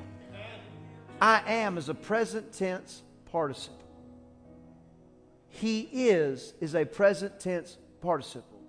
I 1.22 1.42
am 1.48 1.78
is 1.78 1.90
a 1.90 1.94
present 1.94 2.54
tense 2.54 3.02
participle. 3.32 3.78
He 5.50 5.82
is 5.92 6.54
is 6.62 6.76
a 6.76 6.86
present 6.86 7.40
tense 7.40 7.78
participle. 8.02 8.62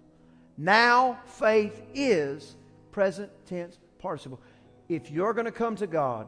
Now 0.57 1.18
faith 1.26 1.83
is 1.94 2.57
present 2.90 3.31
tense 3.46 3.78
participle. 3.98 4.40
If 4.88 5.11
you're 5.11 5.35
going 5.35 5.44
to 5.44 5.52
come 5.52 5.76
to 5.76 5.87
God, 5.87 6.26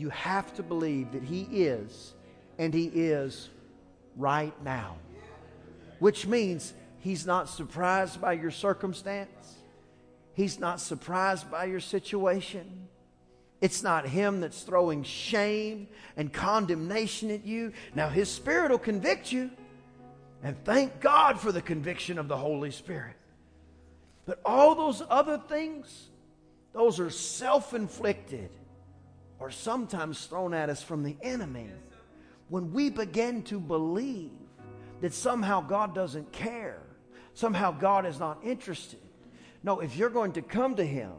you 0.00 0.08
have 0.08 0.54
to 0.54 0.62
believe 0.62 1.12
that 1.12 1.22
He 1.22 1.42
is, 1.42 2.14
and 2.58 2.72
He 2.72 2.86
is 2.86 3.50
right 4.16 4.54
now. 4.64 4.96
Which 5.98 6.26
means 6.26 6.72
He's 7.00 7.26
not 7.26 7.50
surprised 7.50 8.18
by 8.18 8.32
your 8.32 8.50
circumstance, 8.50 9.58
He's 10.32 10.58
not 10.58 10.80
surprised 10.80 11.50
by 11.50 11.66
your 11.66 11.80
situation. 11.80 12.88
It's 13.60 13.82
not 13.82 14.06
Him 14.06 14.40
that's 14.40 14.62
throwing 14.62 15.02
shame 15.02 15.86
and 16.16 16.32
condemnation 16.32 17.30
at 17.30 17.44
you. 17.44 17.74
Now, 17.94 18.08
His 18.08 18.30
Spirit 18.30 18.70
will 18.70 18.78
convict 18.78 19.30
you, 19.30 19.50
and 20.42 20.56
thank 20.64 21.02
God 21.02 21.38
for 21.38 21.52
the 21.52 21.60
conviction 21.60 22.18
of 22.18 22.26
the 22.26 22.38
Holy 22.38 22.70
Spirit. 22.70 23.16
But 24.24 24.40
all 24.46 24.74
those 24.74 25.02
other 25.10 25.36
things, 25.36 26.08
those 26.72 26.98
are 27.00 27.10
self 27.10 27.74
inflicted 27.74 28.48
or 29.40 29.50
sometimes 29.50 30.26
thrown 30.26 30.54
at 30.54 30.68
us 30.68 30.82
from 30.82 31.02
the 31.02 31.16
enemy. 31.22 31.70
When 32.48 32.72
we 32.72 32.90
begin 32.90 33.42
to 33.44 33.58
believe 33.58 34.30
that 35.00 35.14
somehow 35.14 35.62
God 35.62 35.94
doesn't 35.94 36.30
care, 36.30 36.82
somehow 37.32 37.72
God 37.72 38.04
is 38.06 38.20
not 38.20 38.38
interested. 38.44 39.00
No, 39.62 39.80
if 39.80 39.96
you're 39.96 40.10
going 40.10 40.32
to 40.32 40.42
come 40.42 40.76
to 40.76 40.84
Him, 40.84 41.12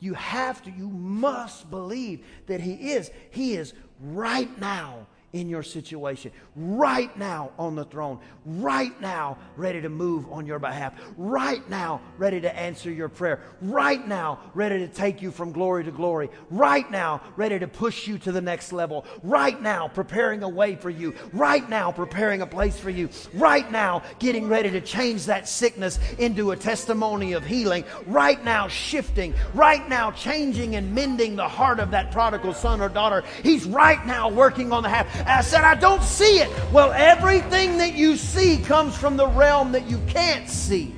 you 0.00 0.14
have 0.14 0.62
to, 0.62 0.70
you 0.70 0.88
must 0.88 1.70
believe 1.70 2.24
that 2.46 2.60
He 2.60 2.92
is. 2.92 3.10
He 3.30 3.54
is 3.54 3.74
right 4.00 4.58
now 4.58 5.06
in 5.34 5.48
your 5.48 5.64
situation, 5.64 6.30
right 6.54 7.14
now 7.18 7.50
on 7.58 7.74
the 7.74 7.84
throne, 7.84 8.20
right 8.46 8.98
now 9.00 9.36
ready 9.56 9.82
to 9.82 9.88
move 9.88 10.30
on 10.30 10.46
your 10.46 10.60
behalf, 10.60 10.94
right 11.16 11.68
now 11.68 12.00
ready 12.18 12.40
to 12.40 12.56
answer 12.56 12.90
your 12.90 13.08
prayer, 13.08 13.40
right 13.60 14.06
now 14.06 14.38
ready 14.54 14.78
to 14.78 14.88
take 14.88 15.20
you 15.20 15.32
from 15.32 15.50
glory 15.50 15.82
to 15.82 15.90
glory, 15.90 16.30
right 16.50 16.88
now 16.88 17.20
ready 17.36 17.58
to 17.58 17.66
push 17.66 18.06
you 18.06 18.16
to 18.16 18.30
the 18.30 18.40
next 18.40 18.72
level, 18.72 19.04
right 19.24 19.60
now 19.60 19.88
preparing 19.88 20.44
a 20.44 20.48
way 20.48 20.76
for 20.76 20.88
you, 20.88 21.12
right 21.32 21.68
now 21.68 21.90
preparing 21.90 22.40
a 22.40 22.46
place 22.46 22.78
for 22.78 22.90
you, 22.90 23.08
right 23.34 23.70
now 23.72 24.02
getting 24.20 24.48
ready 24.48 24.70
to 24.70 24.80
change 24.80 25.26
that 25.26 25.48
sickness 25.48 25.98
into 26.18 26.52
a 26.52 26.56
testimony 26.56 27.32
of 27.32 27.44
healing, 27.44 27.84
right 28.06 28.42
now 28.44 28.68
shifting, 28.68 29.34
right 29.52 29.88
now 29.88 30.12
changing 30.12 30.76
and 30.76 30.94
mending 30.94 31.34
the 31.34 31.48
heart 31.48 31.80
of 31.80 31.90
that 31.90 32.12
prodigal 32.12 32.54
son 32.54 32.80
or 32.80 32.88
daughter. 32.88 33.24
He's 33.42 33.64
right 33.64 34.04
now 34.06 34.28
working 34.30 34.72
on 34.72 34.84
the 34.84 34.88
half. 34.88 35.23
I 35.26 35.40
said, 35.40 35.64
I 35.64 35.74
don't 35.74 36.02
see 36.02 36.38
it. 36.38 36.50
Well, 36.72 36.92
everything 36.92 37.78
that 37.78 37.94
you 37.94 38.16
see 38.16 38.58
comes 38.58 38.96
from 38.96 39.16
the 39.16 39.26
realm 39.26 39.72
that 39.72 39.88
you 39.88 39.98
can't 40.06 40.48
see. 40.48 40.94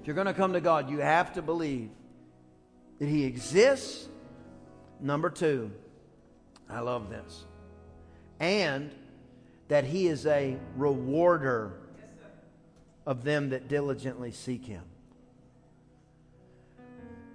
If 0.00 0.06
you're 0.06 0.14
going 0.14 0.26
to 0.26 0.34
come 0.34 0.52
to 0.52 0.60
God, 0.60 0.90
you 0.90 0.98
have 0.98 1.32
to 1.34 1.42
believe 1.42 1.90
that 2.98 3.08
He 3.08 3.24
exists. 3.24 4.08
Number 5.00 5.30
two, 5.30 5.72
I 6.68 6.80
love 6.80 7.08
this. 7.08 7.44
And 8.40 8.92
that 9.68 9.84
He 9.84 10.06
is 10.06 10.26
a 10.26 10.58
rewarder 10.76 11.78
of 13.06 13.24
them 13.24 13.50
that 13.50 13.68
diligently 13.68 14.32
seek 14.32 14.66
Him 14.66 14.82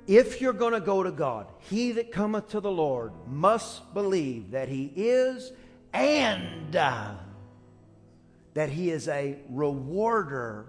if 0.07 0.39
you're 0.41 0.53
going 0.53 0.73
to 0.73 0.79
go 0.79 1.03
to 1.03 1.11
God, 1.11 1.47
he 1.69 1.91
that 1.93 2.11
cometh 2.11 2.49
to 2.49 2.61
the 2.61 2.71
Lord 2.71 3.11
must 3.27 3.93
believe 3.93 4.51
that 4.51 4.69
he 4.69 4.91
is 4.95 5.51
and 5.93 6.75
uh, 6.75 7.13
that 8.53 8.69
he 8.69 8.89
is 8.89 9.07
a 9.09 9.37
rewarder 9.49 10.65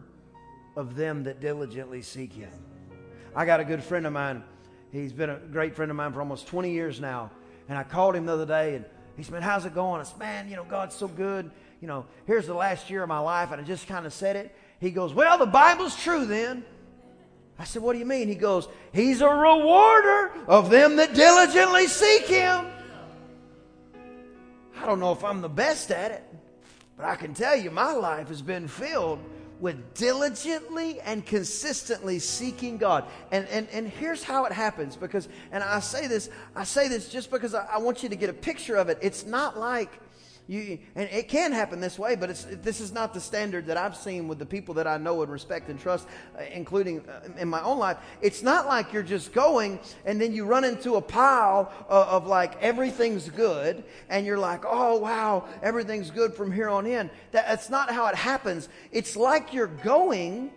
of 0.77 0.96
them 0.96 1.24
that 1.24 1.40
diligently 1.40 2.03
seek 2.03 2.33
him. 2.33 2.51
I 3.35 3.46
got 3.46 3.61
a 3.61 3.64
good 3.64 3.83
friend 3.83 4.07
of 4.07 4.12
mine. 4.12 4.42
He's 4.90 5.12
been 5.12 5.31
a 5.31 5.37
great 5.37 5.77
friend 5.77 5.90
of 5.90 5.96
mine 5.96 6.12
for 6.12 6.20
almost 6.20 6.46
20 6.48 6.72
years 6.72 7.01
now. 7.01 7.31
And 7.68 7.79
I 7.79 7.85
called 7.85 8.16
him 8.16 8.27
the 8.27 8.33
other 8.33 8.46
day 8.46 8.74
and 8.74 8.85
he 9.16 9.22
said, 9.22 9.33
Man, 9.33 9.42
how's 9.42 9.66
it 9.66 9.74
going? 9.74 10.01
I 10.01 10.05
said, 10.05 10.18
Man, 10.18 10.48
you 10.48 10.57
know, 10.57 10.64
God's 10.64 10.96
so 10.96 11.07
good. 11.07 11.51
You 11.81 11.87
know, 11.87 12.07
here's 12.27 12.46
the 12.46 12.55
last 12.55 12.90
year 12.90 13.03
of 13.03 13.09
my 13.09 13.18
life. 13.18 13.53
And 13.53 13.61
I 13.61 13.64
just 13.64 13.87
kind 13.87 14.07
of 14.07 14.12
said 14.12 14.37
it. 14.37 14.55
He 14.81 14.90
goes, 14.90 15.12
Well, 15.12 15.38
the 15.38 15.46
Bible's 15.46 15.94
true 15.96 16.24
then. 16.24 16.64
I 17.59 17.64
said, 17.64 17.83
What 17.83 17.94
do 17.94 17.99
you 17.99 18.07
mean? 18.07 18.29
He 18.29 18.35
goes, 18.35 18.68
He's 18.92 19.21
a 19.21 19.29
rewarder 19.29 20.33
of 20.47 20.71
them 20.71 20.97
that 20.97 21.14
diligently 21.14 21.87
seek 21.87 22.27
Him. 22.27 22.66
I 24.81 24.87
don't 24.87 25.01
know 25.01 25.12
if 25.12 25.25
I'm 25.25 25.40
the 25.40 25.49
best 25.49 25.90
at 25.90 26.12
it, 26.12 26.25
but 26.97 27.05
I 27.05 27.16
can 27.16 27.35
tell 27.35 27.57
you 27.57 27.71
my 27.71 27.92
life 27.92 28.29
has 28.29 28.42
been 28.42 28.68
filled 28.68 29.18
with 29.61 29.94
diligently 29.94 31.01
and 31.01 31.27
consistently 31.27 32.21
seeking 32.21 32.79
God. 32.79 33.05
And, 33.33 33.47
and, 33.49 33.68
and 33.73 33.88
here's 33.88 34.23
how 34.23 34.44
it 34.44 34.53
happens 34.53 34.94
because, 34.94 35.29
and 35.51 35.64
I 35.64 35.81
say 35.81 36.07
this, 36.07 36.31
I 36.55 36.62
say 36.64 36.87
this 36.87 37.09
just 37.09 37.31
because 37.31 37.55
I, 37.55 37.66
I 37.66 37.79
want 37.79 38.05
you 38.05 38.09
to 38.09 38.16
get 38.16 38.31
a 38.31 38.35
picture 38.35 38.77
of 38.77 38.88
it. 38.88 38.99
It's 39.03 39.27
not 39.27 39.59
like, 39.59 40.01
you, 40.49 40.79
and 40.95 41.11
it 41.13 41.29
can 41.29 41.53
happen 41.53 41.79
this 41.79 41.99
way, 41.99 42.17
but 42.17 42.31
this 42.63 42.81
is 42.81 42.91
not 42.91 43.13
the 43.13 43.21
standard 43.21 43.67
that 43.67 43.77
I've 43.77 43.95
seen 43.95 44.29
with 44.29 44.39
the 44.39 44.47
people 44.47 44.75
that 44.75 44.87
I 44.87 44.97
know 44.97 45.21
and 45.21 45.31
respect 45.31 45.69
and 45.69 45.79
trust, 45.79 46.09
uh, 46.39 46.43
including 46.51 47.07
uh, 47.07 47.21
in 47.37 47.49
my 47.49 47.63
own 47.63 47.79
life. 47.79 47.99
It's 48.23 48.43
not 48.43 48.67
like 48.67 48.95
you're 48.95 49.03
just 49.03 49.35
going 49.35 49.79
and 50.07 50.19
then 50.19 50.33
you 50.33 50.47
run 50.47 50.65
into 50.65 50.95
a 50.95 51.03
pile 51.03 51.71
of, 51.87 52.09
of 52.09 52.27
like 52.27 52.61
everything's 52.63 53.29
good 53.29 53.85
and 54.09 54.25
you're 54.25 54.39
like, 54.39 54.62
oh 54.66 54.97
wow, 54.97 55.47
everything's 55.62 56.11
good 56.11 56.33
from 56.33 56.51
here 56.51 56.70
on 56.70 56.87
in. 56.87 57.11
That, 57.33 57.47
that's 57.47 57.68
not 57.68 57.91
how 57.91 58.07
it 58.07 58.14
happens. 58.14 58.70
It's 58.91 59.16
like 59.16 59.53
you're 59.53 59.66
going 59.66 60.51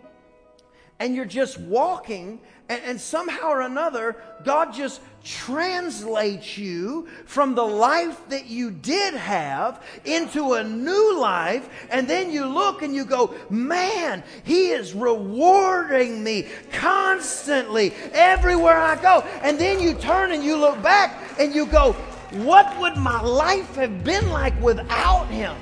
and 0.98 1.14
you're 1.14 1.24
just 1.24 1.58
walking 1.58 2.40
and, 2.68 2.82
and 2.84 3.00
somehow 3.00 3.48
or 3.48 3.60
another, 3.62 4.16
God 4.44 4.72
just 4.72 5.00
translates 5.24 6.56
you 6.56 7.06
from 7.26 7.54
the 7.54 7.62
life 7.62 8.20
that 8.28 8.46
you 8.46 8.70
did 8.70 9.14
have 9.14 9.84
into 10.04 10.54
a 10.54 10.64
new 10.64 11.18
life. 11.18 11.68
And 11.90 12.08
then 12.08 12.30
you 12.30 12.46
look 12.46 12.82
and 12.82 12.94
you 12.94 13.04
go, 13.04 13.34
man, 13.50 14.24
He 14.44 14.70
is 14.70 14.94
rewarding 14.94 16.24
me 16.24 16.48
constantly 16.72 17.92
everywhere 18.12 18.78
I 18.78 19.00
go. 19.00 19.20
And 19.42 19.58
then 19.58 19.78
you 19.78 19.94
turn 19.94 20.32
and 20.32 20.42
you 20.42 20.56
look 20.56 20.82
back 20.82 21.38
and 21.38 21.54
you 21.54 21.66
go, 21.66 21.92
what 22.32 22.80
would 22.80 22.96
my 22.96 23.20
life 23.20 23.74
have 23.74 24.02
been 24.02 24.30
like 24.30 24.58
without 24.62 25.26
Him? 25.26 25.54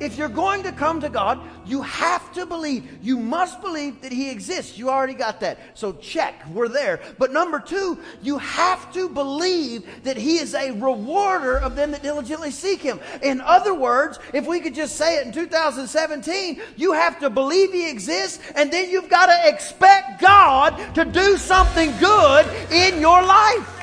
If 0.00 0.16
you're 0.16 0.28
going 0.28 0.62
to 0.62 0.72
come 0.72 1.00
to 1.02 1.10
God, 1.10 1.40
you 1.66 1.82
have 1.82 2.32
to 2.32 2.46
believe. 2.46 2.98
You 3.02 3.18
must 3.18 3.60
believe 3.60 4.00
that 4.00 4.12
He 4.12 4.30
exists. 4.30 4.78
You 4.78 4.88
already 4.88 5.12
got 5.12 5.40
that. 5.40 5.58
So 5.74 5.92
check, 5.92 6.42
we're 6.48 6.68
there. 6.68 7.00
But 7.18 7.32
number 7.32 7.60
two, 7.60 7.98
you 8.22 8.38
have 8.38 8.90
to 8.94 9.10
believe 9.10 10.02
that 10.04 10.16
He 10.16 10.38
is 10.38 10.54
a 10.54 10.70
rewarder 10.70 11.58
of 11.58 11.76
them 11.76 11.90
that 11.90 12.02
diligently 12.02 12.50
seek 12.50 12.80
Him. 12.80 12.98
In 13.22 13.42
other 13.42 13.74
words, 13.74 14.18
if 14.32 14.46
we 14.46 14.60
could 14.60 14.74
just 14.74 14.96
say 14.96 15.18
it 15.18 15.26
in 15.26 15.32
2017, 15.32 16.62
you 16.76 16.92
have 16.92 17.20
to 17.20 17.28
believe 17.28 17.72
He 17.72 17.90
exists 17.90 18.42
and 18.56 18.72
then 18.72 18.88
you've 18.88 19.10
got 19.10 19.26
to 19.26 19.48
expect 19.48 20.20
God 20.20 20.94
to 20.94 21.04
do 21.04 21.36
something 21.36 21.94
good 21.98 22.46
in 22.72 23.00
your 23.00 23.22
life. 23.22 23.76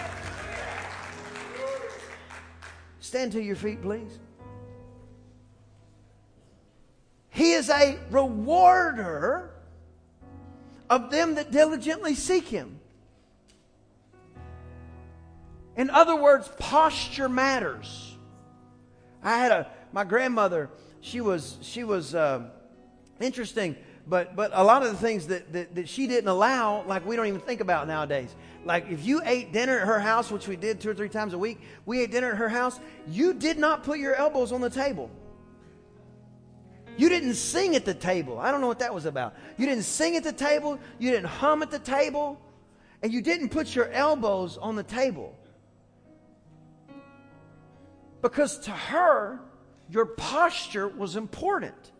Stand 2.99 3.31
to 3.33 3.41
your 3.41 3.55
feet, 3.55 3.81
please. 3.81 4.19
He 7.37 7.51
is 7.51 7.69
a 7.69 7.99
rewarder 8.09 9.51
of 10.89 11.11
them 11.11 11.35
that 11.35 11.51
diligently 11.51 12.15
seek 12.15 12.47
Him. 12.47 12.79
In 15.75 15.91
other 15.91 16.15
words, 16.15 16.49
posture 16.57 17.29
matters. 17.29 18.17
I 19.21 19.37
had 19.37 19.51
a 19.51 19.67
my 19.93 20.03
grandmother. 20.03 20.71
She 21.01 21.21
was 21.21 21.59
she 21.61 21.83
was 21.83 22.15
uh, 22.15 22.49
interesting, 23.19 23.75
but 24.07 24.35
but 24.35 24.49
a 24.55 24.63
lot 24.63 24.81
of 24.81 24.89
the 24.89 24.97
things 24.97 25.27
that, 25.27 25.53
that 25.53 25.75
that 25.75 25.87
she 25.87 26.07
didn't 26.07 26.29
allow, 26.29 26.81
like 26.87 27.05
we 27.05 27.15
don't 27.15 27.27
even 27.27 27.41
think 27.41 27.61
about 27.61 27.87
nowadays. 27.87 28.33
Like 28.65 28.89
if 28.89 29.05
you 29.05 29.21
ate 29.23 29.53
dinner 29.53 29.77
at 29.77 29.85
her 29.85 29.99
house, 29.99 30.31
which 30.31 30.47
we 30.47 30.55
did 30.55 30.81
two 30.81 30.89
or 30.89 30.95
three 30.95 31.07
times 31.07 31.33
a 31.33 31.37
week, 31.37 31.61
we 31.85 32.01
ate 32.01 32.09
dinner 32.09 32.31
at 32.31 32.37
her 32.37 32.49
house. 32.49 32.79
You 33.07 33.35
did 33.35 33.59
not 33.59 33.83
put 33.83 33.99
your 33.99 34.15
elbows 34.15 34.51
on 34.51 34.59
the 34.59 34.71
table. 34.71 35.11
You 36.97 37.09
didn't 37.09 37.35
sing 37.35 37.75
at 37.75 37.85
the 37.85 37.93
table. 37.93 38.39
I 38.39 38.51
don't 38.51 38.59
know 38.59 38.67
what 38.67 38.79
that 38.79 38.93
was 38.93 39.05
about. 39.05 39.35
You 39.57 39.67
didn't 39.67 39.83
sing 39.83 40.15
at 40.15 40.23
the 40.23 40.33
table. 40.33 40.79
You 40.97 41.11
didn't 41.11 41.27
hum 41.27 41.61
at 41.61 41.69
the 41.69 41.79
table. 41.79 42.41
And 43.03 43.13
you 43.13 43.21
didn't 43.21 43.49
put 43.49 43.75
your 43.75 43.89
elbows 43.91 44.57
on 44.57 44.75
the 44.75 44.83
table. 44.83 45.37
Because 48.23 48.57
to 48.59 48.71
her, 48.71 49.39
your 49.89 50.07
posture 50.07 50.87
was 50.87 51.15
important. 51.15 51.91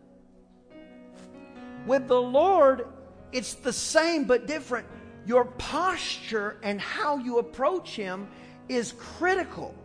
With 1.85 2.07
the 2.07 2.21
Lord, 2.21 2.87
it's 3.31 3.53
the 3.53 3.71
same 3.71 4.25
but 4.25 4.47
different. 4.47 4.87
Your 5.27 5.45
posture 5.45 6.57
and 6.63 6.81
how 6.81 7.17
you 7.17 7.37
approach 7.37 7.95
Him 7.95 8.27
is 8.67 8.93
critical 8.97 9.75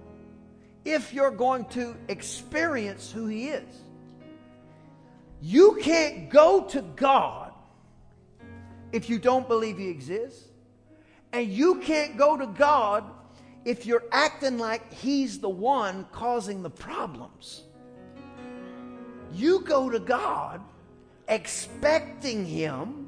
if 0.85 1.13
you're 1.13 1.31
going 1.31 1.67
to 1.67 1.95
experience 2.09 3.13
who 3.13 3.27
He 3.27 3.49
is. 3.49 3.83
You 5.45 5.76
can't 5.82 6.30
go 6.30 6.62
to 6.66 6.82
God 6.95 7.53
if 8.93 9.11
you 9.11 9.18
don't 9.18 9.49
believe 9.49 9.76
He 9.76 9.88
exists. 9.88 10.49
And 11.32 11.49
you 11.49 11.80
can't 11.80 12.16
go 12.16 12.36
to 12.36 12.47
God 12.47 13.05
if 13.64 13.84
you're 13.84 14.05
acting 14.12 14.57
like 14.57 14.93
He's 14.93 15.40
the 15.40 15.49
one 15.49 16.07
causing 16.12 16.62
the 16.62 16.70
problems. 16.70 17.64
You 19.34 19.62
go 19.62 19.90
to 19.90 19.99
God 19.99 20.61
expecting 21.26 22.47
Him 22.47 23.02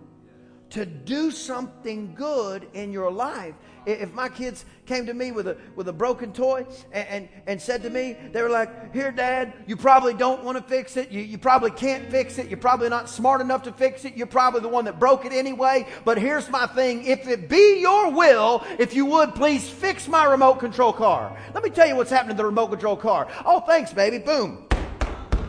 to 0.75 0.85
do 0.85 1.31
something 1.31 2.15
good 2.17 2.67
in 2.75 2.93
your 2.93 3.09
life. 3.09 3.55
If 3.87 4.13
my 4.13 4.29
kids 4.29 4.65
came 4.87 5.07
to 5.07 5.15
me 5.15 5.31
with 5.31 5.47
a, 5.47 5.57
with 5.77 5.87
a 5.87 5.93
broken 5.93 6.33
toy 6.33 6.67
and, 6.91 7.09
and, 7.09 7.29
and 7.47 7.63
said 7.63 7.85
to 7.85 7.91
me, 7.91 8.17
they 8.33 8.43
were 8.43 8.49
like, 8.49 8.93
Here, 8.93 9.13
Dad, 9.13 9.53
you 9.69 9.77
probably 9.77 10.15
don't 10.15 10.43
want 10.43 10.59
to 10.59 10.65
fix 10.65 10.97
it. 10.97 11.13
You, 11.13 11.21
you 11.21 11.39
probably 11.39 11.71
can't 11.71 12.11
fix 12.11 12.39
it. 12.39 12.49
You're 12.49 12.59
probably 12.59 12.89
not 12.89 13.09
smart 13.09 13.41
enough 13.41 13.63
to 13.65 13.73
fix 13.73 14.05
it. 14.05 14.17
You're 14.17 14.27
probably 14.27 14.63
the 14.63 14.69
one 14.69 14.87
that 14.87 14.99
broke 14.99 15.25
it 15.25 15.33
anyway. 15.33 15.87
But 16.05 16.19
here's 16.19 16.51
my 16.51 16.67
thing 16.67 17.05
if 17.05 17.29
it 17.29 17.49
be 17.49 17.81
your 17.81 18.11
will, 18.11 18.65
if 18.81 18.97
you 18.97 19.07
would 19.07 19.37
please 19.37 19.69
fix 19.69 20.09
my 20.09 20.25
remote 20.25 20.59
control 20.59 20.93
car. 20.93 21.39
Let 21.55 21.63
me 21.63 21.71
tell 21.71 21.87
you 21.87 21.95
what's 21.95 22.11
happening 22.11 22.37
to 22.37 22.43
the 22.43 22.47
remote 22.47 22.69
control 22.69 22.97
car. 22.97 23.29
Oh, 23.45 23.61
thanks, 23.61 23.93
baby. 23.93 24.19
Boom. 24.19 24.67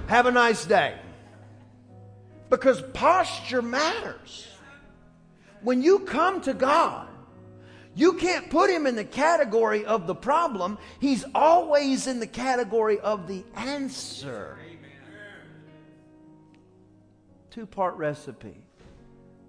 Have 0.06 0.28
a 0.28 0.32
nice 0.32 0.66
day. 0.66 1.00
Because 2.52 2.84
posture 2.94 3.64
matters. 3.64 4.55
When 5.66 5.82
you 5.82 6.00
come 6.00 6.42
to 6.42 6.54
God, 6.54 7.08
you 7.96 8.14
can't 8.14 8.52
put 8.52 8.70
him 8.70 8.86
in 8.86 8.96
the 8.96 9.04
category 9.04 9.84
of 9.84 10.06
the 10.06 10.14
problem. 10.14 10.78
He's 11.00 11.26
always 11.34 12.06
in 12.06 12.20
the 12.20 12.28
category 12.28 13.00
of 13.00 13.28
the 13.28 13.44
answer. 13.56 14.60
Two 17.50 17.66
part 17.66 17.96
recipe. 17.96 18.64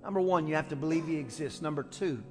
Number 0.02 0.22
one, 0.22 0.46
you 0.46 0.54
have 0.54 0.70
to 0.70 0.76
believe 0.76 1.06
he 1.06 1.16
exists. 1.16 1.60
Number 1.60 1.82
two, 1.82 2.22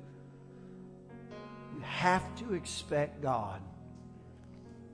you 1.76 1.82
have 1.82 2.24
to 2.38 2.56
expect 2.56 3.22
God 3.22 3.62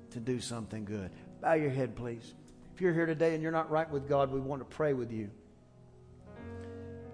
to 0.09 0.19
do 0.19 0.41
something 0.41 0.83
good. 0.83 1.11
Bow 1.39 1.53
your 1.53 1.69
head, 1.69 1.95
please. 1.95 2.33
If 2.75 2.81
you're 2.81 2.93
here 2.93 3.05
today 3.05 3.35
and 3.35 3.41
you're 3.41 3.53
not 3.53 3.71
right 3.71 3.89
with 3.89 4.09
God, 4.09 4.33
we 4.33 4.41
want 4.41 4.61
to 4.61 4.75
pray 4.75 4.91
with 4.91 5.13
you. 5.13 5.29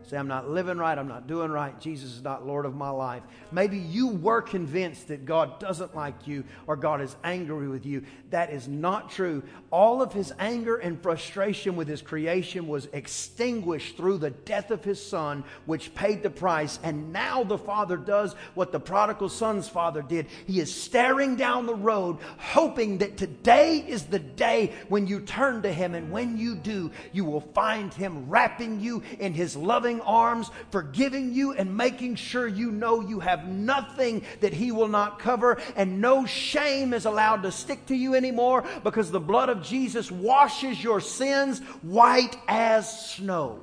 Say, 0.07 0.15
I'm 0.15 0.29
not 0.29 0.49
living 0.49 0.77
right. 0.77 0.97
I'm 0.97 1.09
not 1.09 1.27
doing 1.27 1.51
right. 1.51 1.77
Jesus 1.81 2.15
is 2.15 2.21
not 2.21 2.47
Lord 2.47 2.65
of 2.65 2.73
my 2.73 2.89
life. 2.89 3.23
Maybe 3.51 3.77
you 3.77 4.07
were 4.07 4.41
convinced 4.41 5.09
that 5.09 5.25
God 5.25 5.59
doesn't 5.59 5.97
like 5.97 6.27
you 6.27 6.45
or 6.65 6.77
God 6.77 7.01
is 7.01 7.13
angry 7.25 7.67
with 7.67 7.85
you. 7.85 8.03
That 8.29 8.53
is 8.53 8.69
not 8.69 9.11
true. 9.11 9.43
All 9.69 10.01
of 10.01 10.13
his 10.13 10.31
anger 10.39 10.77
and 10.77 11.01
frustration 11.01 11.75
with 11.75 11.89
his 11.89 12.01
creation 12.01 12.69
was 12.69 12.87
extinguished 12.93 13.97
through 13.97 14.19
the 14.19 14.29
death 14.29 14.71
of 14.71 14.81
his 14.81 15.05
son, 15.05 15.43
which 15.65 15.93
paid 15.93 16.23
the 16.23 16.29
price. 16.29 16.79
And 16.83 17.11
now 17.11 17.43
the 17.43 17.57
Father 17.57 17.97
does 17.97 18.33
what 18.53 18.71
the 18.71 18.79
prodigal 18.79 19.27
son's 19.27 19.67
father 19.67 20.01
did. 20.01 20.27
He 20.45 20.61
is 20.61 20.73
staring 20.73 21.35
down 21.35 21.65
the 21.65 21.75
road, 21.75 22.19
hoping 22.37 22.99
that 22.99 23.17
today 23.17 23.83
is 23.85 24.05
the 24.05 24.19
day 24.19 24.71
when 24.87 25.05
you 25.05 25.19
turn 25.19 25.63
to 25.63 25.73
him. 25.73 25.95
And 25.95 26.11
when 26.11 26.37
you 26.37 26.55
do, 26.55 26.91
you 27.11 27.25
will 27.25 27.41
find 27.41 27.93
him 27.93 28.29
wrapping 28.29 28.79
you 28.79 29.03
in 29.19 29.33
his 29.33 29.57
loving 29.57 29.96
loving 29.97 30.15
arms, 30.15 30.51
forgiving 30.71 31.33
you 31.33 31.53
and 31.53 31.75
making 31.75 32.15
sure 32.15 32.47
you 32.47 32.71
know 32.71 33.01
you 33.01 33.19
have 33.19 33.47
nothing 33.47 34.23
that 34.41 34.53
He 34.53 34.71
will 34.71 34.87
not 34.87 35.19
cover, 35.19 35.59
and 35.75 36.01
no 36.01 36.25
shame 36.25 36.93
is 36.93 37.05
allowed 37.05 37.43
to 37.43 37.51
stick 37.51 37.85
to 37.87 37.95
you 37.95 38.15
anymore 38.15 38.63
because 38.83 39.11
the 39.11 39.19
blood 39.19 39.49
of 39.49 39.63
Jesus 39.63 40.11
washes 40.11 40.83
your 40.83 41.01
sins 41.01 41.59
white 41.81 42.35
as 42.47 43.11
snow. 43.11 43.59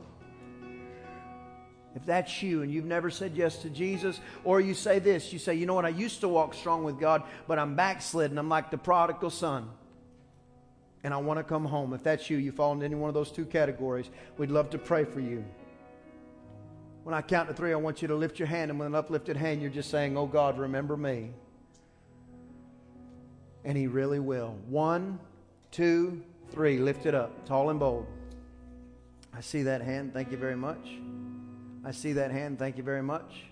If 1.96 2.04
that's 2.04 2.42
you 2.42 2.62
and 2.62 2.72
you've 2.72 2.84
never 2.84 3.08
said 3.08 3.36
yes 3.36 3.58
to 3.58 3.70
Jesus, 3.70 4.18
or 4.42 4.60
you 4.60 4.74
say 4.74 4.98
this, 4.98 5.32
you 5.32 5.38
say, 5.38 5.54
you 5.54 5.64
know 5.64 5.74
what, 5.74 5.84
I 5.84 5.90
used 5.90 6.22
to 6.22 6.28
walk 6.28 6.54
strong 6.54 6.82
with 6.82 6.98
God, 6.98 7.22
but 7.46 7.56
I'm 7.56 7.76
backslidden. 7.76 8.36
I'm 8.36 8.48
like 8.48 8.72
the 8.72 8.78
prodigal 8.78 9.30
son. 9.30 9.70
And 11.04 11.14
I 11.14 11.18
want 11.18 11.38
to 11.38 11.44
come 11.44 11.64
home. 11.66 11.92
If 11.92 12.02
that's 12.02 12.28
you, 12.28 12.38
you 12.38 12.50
fall 12.50 12.72
into 12.72 12.84
any 12.84 12.96
one 12.96 13.08
of 13.08 13.14
those 13.14 13.30
two 13.30 13.44
categories, 13.44 14.10
we'd 14.38 14.50
love 14.50 14.70
to 14.70 14.78
pray 14.78 15.04
for 15.04 15.20
you. 15.20 15.44
When 17.04 17.14
I 17.14 17.20
count 17.20 17.48
to 17.48 17.54
three, 17.54 17.72
I 17.72 17.76
want 17.76 18.00
you 18.00 18.08
to 18.08 18.14
lift 18.14 18.38
your 18.38 18.48
hand, 18.48 18.70
and 18.70 18.80
with 18.80 18.86
an 18.86 18.94
uplifted 18.94 19.36
hand, 19.36 19.60
you're 19.60 19.70
just 19.70 19.90
saying, 19.90 20.16
Oh 20.16 20.26
God, 20.26 20.58
remember 20.58 20.96
me. 20.96 21.30
And 23.62 23.76
He 23.76 23.86
really 23.86 24.18
will. 24.18 24.56
One, 24.68 25.20
two, 25.70 26.22
three. 26.50 26.78
Lift 26.78 27.04
it 27.04 27.14
up, 27.14 27.44
tall 27.46 27.68
and 27.68 27.78
bold. 27.78 28.06
I 29.36 29.42
see 29.42 29.64
that 29.64 29.82
hand. 29.82 30.14
Thank 30.14 30.30
you 30.30 30.38
very 30.38 30.56
much. 30.56 30.88
I 31.84 31.90
see 31.90 32.14
that 32.14 32.30
hand. 32.30 32.58
Thank 32.58 32.78
you 32.78 32.82
very 32.82 33.02
much. 33.02 33.44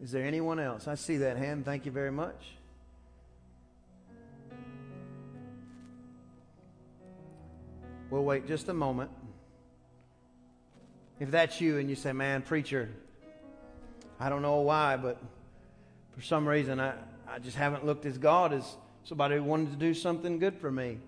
Is 0.00 0.10
there 0.10 0.24
anyone 0.24 0.58
else? 0.58 0.88
I 0.88 0.94
see 0.94 1.18
that 1.18 1.36
hand. 1.36 1.66
Thank 1.66 1.84
you 1.84 1.92
very 1.92 2.12
much. 2.12 2.54
We'll 8.10 8.24
wait 8.24 8.48
just 8.48 8.68
a 8.68 8.74
moment. 8.74 9.10
If 11.20 11.30
that's 11.30 11.60
you 11.60 11.78
and 11.78 11.88
you 11.88 11.94
say, 11.94 12.12
man, 12.12 12.42
preacher, 12.42 12.88
I 14.18 14.28
don't 14.28 14.42
know 14.42 14.60
why, 14.60 14.96
but 14.96 15.22
for 16.12 16.20
some 16.20 16.48
reason 16.48 16.80
I, 16.80 16.94
I 17.28 17.38
just 17.38 17.56
haven't 17.56 17.86
looked 17.86 18.06
as 18.06 18.18
God 18.18 18.52
as 18.52 18.76
somebody 19.04 19.36
who 19.36 19.44
wanted 19.44 19.70
to 19.70 19.76
do 19.76 19.94
something 19.94 20.38
good 20.38 20.56
for 20.56 20.70
me. 20.72 20.98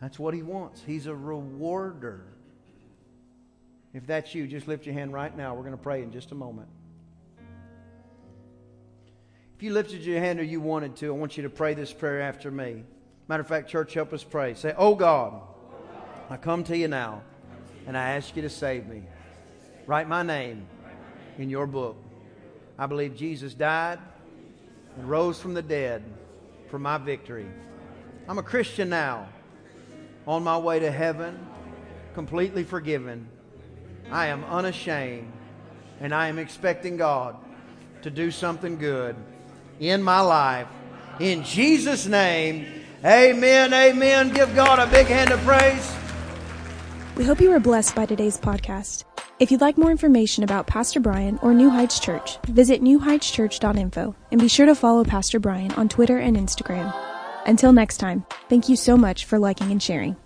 That's 0.00 0.18
what 0.18 0.32
He 0.32 0.42
wants. 0.42 0.82
He's 0.86 1.06
a 1.06 1.14
rewarder. 1.14 2.24
If 3.92 4.06
that's 4.06 4.34
you, 4.34 4.46
just 4.46 4.68
lift 4.68 4.86
your 4.86 4.94
hand 4.94 5.12
right 5.12 5.36
now. 5.36 5.54
We're 5.54 5.62
going 5.62 5.76
to 5.76 5.82
pray 5.82 6.02
in 6.02 6.12
just 6.12 6.30
a 6.30 6.36
moment. 6.36 6.68
If 9.56 9.62
you 9.64 9.72
lifted 9.72 10.02
your 10.02 10.20
hand 10.20 10.38
or 10.38 10.44
you 10.44 10.60
wanted 10.60 10.94
to, 10.96 11.08
I 11.08 11.16
want 11.16 11.36
you 11.36 11.42
to 11.42 11.50
pray 11.50 11.74
this 11.74 11.92
prayer 11.92 12.20
after 12.20 12.48
me. 12.48 12.84
Matter 13.28 13.42
of 13.42 13.46
fact, 13.46 13.68
church, 13.68 13.92
help 13.92 14.14
us 14.14 14.24
pray. 14.24 14.54
Say, 14.54 14.74
Oh 14.76 14.94
God, 14.94 15.40
I 16.30 16.38
come 16.38 16.64
to 16.64 16.76
you 16.76 16.88
now 16.88 17.22
and 17.86 17.96
I 17.96 18.16
ask 18.16 18.34
you 18.34 18.42
to 18.42 18.50
save 18.50 18.86
me. 18.86 19.02
Write 19.86 20.08
my 20.08 20.22
name 20.22 20.66
in 21.36 21.50
your 21.50 21.66
book. 21.66 21.96
I 22.78 22.86
believe 22.86 23.16
Jesus 23.16 23.52
died 23.52 23.98
and 24.96 25.08
rose 25.08 25.40
from 25.40 25.52
the 25.52 25.62
dead 25.62 26.02
for 26.70 26.78
my 26.78 26.96
victory. 26.96 27.46
I'm 28.28 28.38
a 28.38 28.42
Christian 28.42 28.88
now, 28.88 29.28
on 30.26 30.42
my 30.42 30.58
way 30.58 30.78
to 30.80 30.90
heaven, 30.90 31.38
completely 32.14 32.64
forgiven. 32.64 33.28
I 34.10 34.26
am 34.26 34.44
unashamed, 34.44 35.32
and 36.00 36.14
I 36.14 36.28
am 36.28 36.38
expecting 36.38 36.96
God 36.96 37.36
to 38.02 38.10
do 38.10 38.30
something 38.30 38.76
good 38.76 39.16
in 39.80 40.02
my 40.02 40.20
life. 40.20 40.68
In 41.20 41.42
Jesus' 41.44 42.06
name, 42.06 42.66
amen, 43.04 43.72
amen. 43.72 44.32
Give 44.32 44.54
God 44.54 44.78
a 44.78 44.90
big 44.90 45.06
hand 45.06 45.30
of 45.30 45.40
praise. 45.40 45.94
We 47.16 47.24
hope 47.24 47.40
you 47.40 47.50
were 47.50 47.60
blessed 47.60 47.94
by 47.94 48.06
today's 48.06 48.38
podcast. 48.38 49.04
If 49.40 49.50
you'd 49.50 49.60
like 49.60 49.78
more 49.78 49.90
information 49.90 50.42
about 50.42 50.66
Pastor 50.66 50.98
Brian 50.98 51.38
or 51.42 51.54
New 51.54 51.70
Heights 51.70 52.00
Church, 52.00 52.38
visit 52.46 52.82
newheightschurch.info 52.82 54.14
and 54.32 54.40
be 54.40 54.48
sure 54.48 54.66
to 54.66 54.74
follow 54.74 55.04
Pastor 55.04 55.38
Brian 55.38 55.70
on 55.72 55.88
Twitter 55.88 56.18
and 56.18 56.36
Instagram. 56.36 56.92
Until 57.46 57.72
next 57.72 57.98
time, 57.98 58.26
thank 58.48 58.68
you 58.68 58.76
so 58.76 58.96
much 58.96 59.24
for 59.24 59.38
liking 59.38 59.70
and 59.70 59.82
sharing. 59.82 60.16